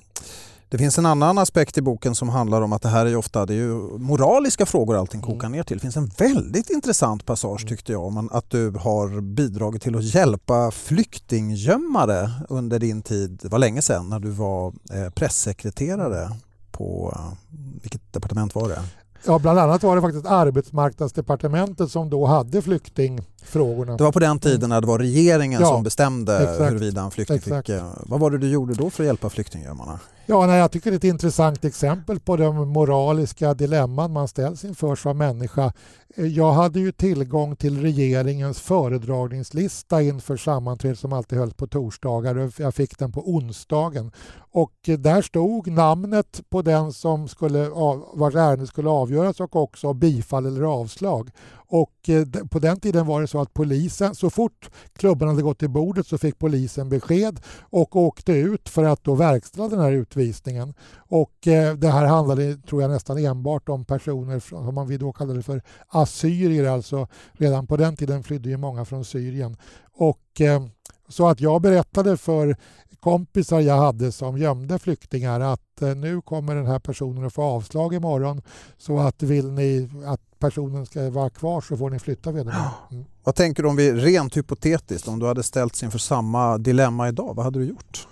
det 0.73 0.79
finns 0.79 0.99
en 0.99 1.07
annan 1.07 1.39
aspekt 1.39 1.79
i 1.79 1.83
boken 1.83 2.15
som 2.15 2.29
handlar 2.29 2.63
om 2.63 2.73
att 2.73 2.83
det 2.83 2.89
här 2.89 3.07
är 3.07 3.17
ofta 3.17 3.47
det 3.47 3.55
är 3.55 3.57
ju 3.57 3.99
moraliska 3.99 4.67
frågor 4.67 4.97
allting 4.97 5.21
mm. 5.21 5.31
kokar 5.31 5.49
ner 5.49 5.63
till. 5.63 5.77
Det 5.77 5.81
finns 5.81 5.97
en 5.97 6.07
väldigt 6.19 6.71
intressant 6.71 7.27
passage 7.27 7.61
mm. 7.61 7.69
tyckte 7.69 7.93
jag 7.93 8.05
om 8.05 8.29
att 8.33 8.51
du 8.51 8.71
har 8.71 9.21
bidragit 9.21 9.83
till 9.83 9.97
att 9.97 10.05
hjälpa 10.05 10.71
flyktinggömmare 10.71 12.31
under 12.49 12.79
din 12.79 13.03
tid, 13.03 13.39
det 13.43 13.49
var 13.49 13.59
länge 13.59 13.83
sedan, 13.83 14.09
när 14.09 14.21
du 14.21 14.31
var 14.31 14.73
eh, 14.93 15.11
pressekreterare 15.11 16.31
på, 16.71 17.15
eh, 17.17 17.59
vilket 17.83 18.13
departement 18.13 18.55
var 18.55 18.69
det? 18.69 18.83
Ja, 19.27 19.39
bland 19.39 19.59
annat 19.59 19.83
var 19.83 19.97
det 19.97 20.03
faktiskt 20.03 20.27
arbetsmarknadsdepartementet 20.27 21.91
som 21.91 22.11
då 22.11 22.27
hade 22.27 22.63
flyktingfrågorna. 22.63 23.97
Det 23.97 24.05
var 24.05 24.13
på 24.13 24.19
den 24.19 24.39
tiden 24.39 24.71
när 24.71 24.81
det 24.81 24.87
var 24.87 24.99
regeringen 24.99 25.61
ja, 25.61 25.69
som 25.69 25.83
bestämde 25.83 26.39
exakt, 26.39 26.71
huruvida 26.71 27.03
en 27.03 27.11
flykting 27.11 27.37
exakt. 27.37 27.67
fick... 27.67 27.81
Vad 28.07 28.21
var 28.21 28.31
det 28.31 28.39
du 28.39 28.49
gjorde 28.49 28.75
då 28.75 28.91
för 28.91 29.03
att 29.03 29.07
hjälpa 29.07 29.31
flyktinggömmarna? 29.31 30.01
Ja, 30.33 30.47
nej, 30.47 30.59
jag 30.59 30.71
tycker 30.71 30.91
det 30.91 30.95
är 30.95 30.97
ett 30.97 31.05
intressant 31.05 31.65
exempel 31.65 32.21
på 32.21 32.37
de 32.37 32.69
moraliska 32.69 33.55
dilemman 33.55 34.13
man 34.13 34.29
ställs 34.29 34.65
inför 34.65 34.95
som 34.95 35.19
människa. 35.19 35.73
Eh, 36.17 36.27
jag 36.27 36.53
hade 36.53 36.81
ju 36.81 36.93
tillgång 36.93 37.57
till 37.57 37.83
regeringens 37.83 38.61
föredragningslista 38.61 40.03
inför 40.03 40.37
sammanträdet 40.37 40.99
som 40.99 41.13
alltid 41.13 41.39
hölls 41.39 41.55
på 41.55 41.67
torsdagar. 41.67 42.53
Jag 42.57 42.75
fick 42.75 42.99
den 42.99 43.13
på 43.13 43.31
onsdagen. 43.31 44.13
Och 44.53 44.73
eh, 44.89 44.99
där 44.99 45.23
stod 45.23 45.71
namnet 45.71 46.41
på 46.51 46.63
den 46.63 46.93
som 46.93 47.29
skulle, 47.29 47.69
vars 48.15 48.35
ärende 48.35 48.67
skulle 48.67 48.89
avgöras 48.89 49.41
och 49.41 49.57
också 49.57 49.93
bifall 49.93 50.47
eller 50.47 50.63
avslag. 50.63 51.31
Och 51.73 52.09
eh, 52.09 52.27
på 52.51 52.59
den 52.59 52.81
tiden 52.81 53.07
var 53.07 53.21
det 53.21 53.27
så 53.27 53.41
att 53.41 53.55
polisen, 53.55 54.15
så 54.15 54.31
fort 54.31 54.71
klubban 54.93 55.29
hade 55.29 55.43
gått 55.43 55.59
till 55.59 55.71
bordet 55.71 56.07
så 56.07 56.19
fick 56.19 56.39
polisen 56.39 56.89
besked 56.89 57.41
och 57.61 57.97
åkte 57.97 58.33
ut 58.33 58.69
för 58.69 58.85
att 58.85 59.05
då 59.05 59.15
verkställa 59.15 59.69
den 59.69 59.81
här 59.81 59.93
utvisningen. 59.93 60.75
Och 60.97 61.49
eh, 61.49 61.75
det 61.75 61.89
här 61.89 62.07
handlade, 62.07 62.57
tror 62.57 62.83
jag, 62.83 62.91
nästan 62.91 63.19
enbart 63.19 63.69
om 63.69 63.85
personer 63.85 64.41
som 64.41 64.75
man 64.75 64.99
då 64.99 65.13
kallade 65.13 65.43
för 65.43 65.63
assyrier. 65.89 66.65
Alltså 66.65 67.09
redan 67.33 67.67
på 67.67 67.77
den 67.77 67.97
tiden 67.97 68.23
flydde 68.23 68.49
ju 68.49 68.57
många 68.57 68.85
från 68.85 69.05
Syrien. 69.05 69.57
Och 69.93 70.41
eh, 70.41 70.63
så 71.09 71.29
att 71.29 71.41
jag 71.41 71.63
berättade 71.63 72.17
för 72.17 72.57
kompisar 73.03 73.61
jag 73.61 73.77
hade 73.77 74.13
som 74.13 74.39
gömde 74.39 74.79
flyktingar 74.79 75.41
att 75.41 75.83
eh, 75.83 75.95
nu 75.95 76.21
kommer 76.21 76.55
den 76.55 76.67
här 76.67 76.79
personen 76.79 77.25
att 77.25 77.33
få 77.33 77.43
avslag 77.43 77.95
imorgon 77.95 78.43
så 78.79 78.99
att 78.99 79.23
vill 79.23 79.53
ni 79.53 79.89
att 80.07 80.21
personen 80.39 80.87
ska 80.87 81.11
vara 81.11 81.31
kvar 81.31 81.61
så 81.61 81.77
får 81.77 81.91
ni 81.91 81.99
flytta 81.99 82.33
vederbörande. 82.33 82.71
Mm. 82.91 83.05
Vad 83.25 83.35
tänker 83.35 83.63
du 83.63 83.69
om 83.69 83.77
vi 83.77 83.93
rent 83.93 84.37
hypotetiskt, 84.37 85.09
om 85.09 85.19
du 85.19 85.27
hade 85.27 85.43
ställts 85.43 85.83
inför 85.83 85.99
samma 85.99 86.59
dilemma 86.59 87.09
idag, 87.09 87.35
vad 87.35 87.45
hade 87.45 87.59
du 87.59 87.65
gjort? 87.65 88.09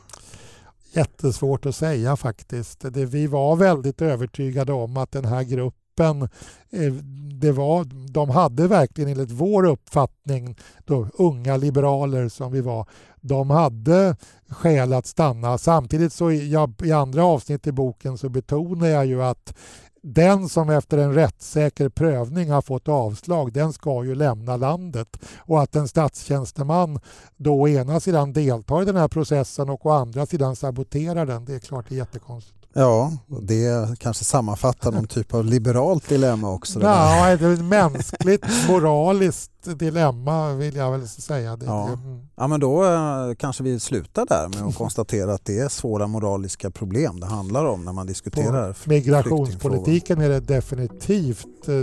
Jättesvårt 0.93 1.67
att 1.67 1.77
säga 1.77 2.17
faktiskt. 2.17 2.81
Det, 2.81 3.07
vi 3.07 3.27
var 3.27 3.57
väldigt 3.57 4.03
övertygade 4.03 4.73
om 4.73 4.97
att 4.97 5.13
den 5.13 5.25
här 5.25 5.43
gruppen 5.43 5.80
eh, 6.03 6.93
det 7.41 7.53
var, 7.53 7.85
de 8.13 8.31
hade 8.31 8.69
verkligen 8.69 9.11
enligt 9.11 9.31
vår 9.31 9.65
uppfattning, 9.65 10.57
då, 10.85 11.09
unga 11.15 11.57
liberaler 11.57 12.29
som 12.29 12.53
vi 12.53 12.61
var, 12.61 12.87
de 13.21 13.51
hade 13.51 14.17
skäl 14.49 14.93
att 14.93 15.07
stanna. 15.07 15.59
Samtidigt 15.59 16.13
så 16.13 16.33
jag, 16.33 16.75
i 16.83 16.93
andra 16.93 17.25
avsnitt 17.25 17.67
i 17.67 17.73
boken 17.73 18.19
så 18.19 18.29
betonar 18.29 18.87
jag 18.87 19.07
ju 19.07 19.23
att 19.23 19.55
den 20.03 20.49
som 20.49 20.71
efter 20.71 20.99
en 20.99 21.15
rättssäker 21.15 21.89
prövning 21.89 22.51
har 22.51 22.63
fått 22.63 22.89
avslag, 22.89 23.53
den 23.53 23.73
ska 23.73 24.05
ju 24.05 24.15
lämna 24.15 24.57
landet. 24.57 25.17
Och 25.39 25.63
att 25.63 25.77
en 25.77 25.89
statstjänsteman 25.89 27.01
då 27.37 27.61
å 27.61 27.69
ena 27.69 28.01
sidan 28.01 28.33
deltar 28.33 28.83
i 28.83 28.85
den 28.85 28.97
här 28.97 29.09
processen 29.09 29.71
och 29.71 29.87
å 29.87 29.91
andra 29.91 30.27
sidan 30.27 30.57
saboterar 30.57 31.27
den, 31.27 31.45
det 31.45 31.55
är 31.55 31.59
klart 31.59 31.87
det 31.89 31.95
är 31.95 31.99
jättekonstigt. 31.99 32.60
Ja, 32.73 33.13
det 33.43 33.99
kanske 33.99 34.25
sammanfattar 34.25 34.93
någon 34.93 35.07
typ 35.07 35.35
av 35.35 35.45
liberalt 35.45 36.09
dilemma 36.09 36.51
också. 36.51 36.81
Ja, 36.83 37.37
det 37.37 37.47
är 37.47 37.63
mänskligt, 37.63 38.47
moraliskt 38.69 39.60
dilemma 39.65 40.55
vill 40.55 40.77
jag 40.77 40.91
väl 40.91 41.09
säga. 41.09 41.57
Det, 41.57 41.67
ja. 41.67 41.99
ja, 42.37 42.47
men 42.47 42.61
då 42.61 42.85
eh, 42.85 43.35
kanske 43.39 43.63
vi 43.63 43.81
slutar 43.81 44.27
där 44.27 44.49
med 44.49 44.69
att 44.69 44.75
konstatera 44.79 45.35
att 45.35 45.45
det 45.45 45.59
är 45.59 45.69
svåra 45.69 46.07
moraliska 46.07 46.71
problem 46.71 47.21
det 47.21 47.27
handlar 47.27 47.65
om 47.65 47.85
när 47.85 47.93
man 47.93 48.07
diskuterar 48.07 48.73
På 48.73 48.91
migrationspolitiken 48.91 50.21
är 50.21 50.29
det 50.29 50.41
definitivt 50.41 51.69
eh, 51.69 51.75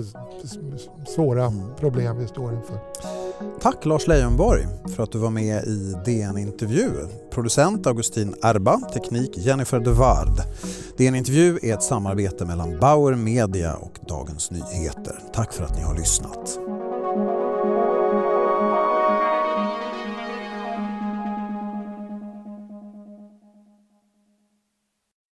svåra 1.16 1.46
mm. 1.46 1.76
problem 1.80 2.18
vi 2.18 2.28
står 2.28 2.54
inför. 2.54 2.80
Tack 3.62 3.86
Lars 3.86 4.08
Leijonborg 4.08 4.68
för 4.96 5.04
att 5.04 5.12
du 5.12 5.18
var 5.18 5.30
med 5.30 5.64
i 5.64 5.96
DN 6.06 6.38
Intervju. 6.38 6.90
Producent 7.32 7.88
Augustin 7.88 8.36
Erba, 8.42 8.80
teknik 8.94 9.38
Jennifer 9.38 9.80
de 9.80 9.92
Ward. 9.92 10.42
DN 10.98 11.16
Intervju 11.16 11.60
är 11.64 11.74
ett 11.74 11.84
samarbete 11.84 12.46
mellan 12.46 12.80
Bauer 12.80 13.16
Media 13.16 13.76
och 13.76 14.00
Dagens 14.08 14.52
Nyheter. 14.52 15.20
Tack 15.34 15.54
för 15.54 15.64
att 15.64 15.76
ni 15.76 15.84
har 15.84 15.96
lyssnat. 15.96 16.77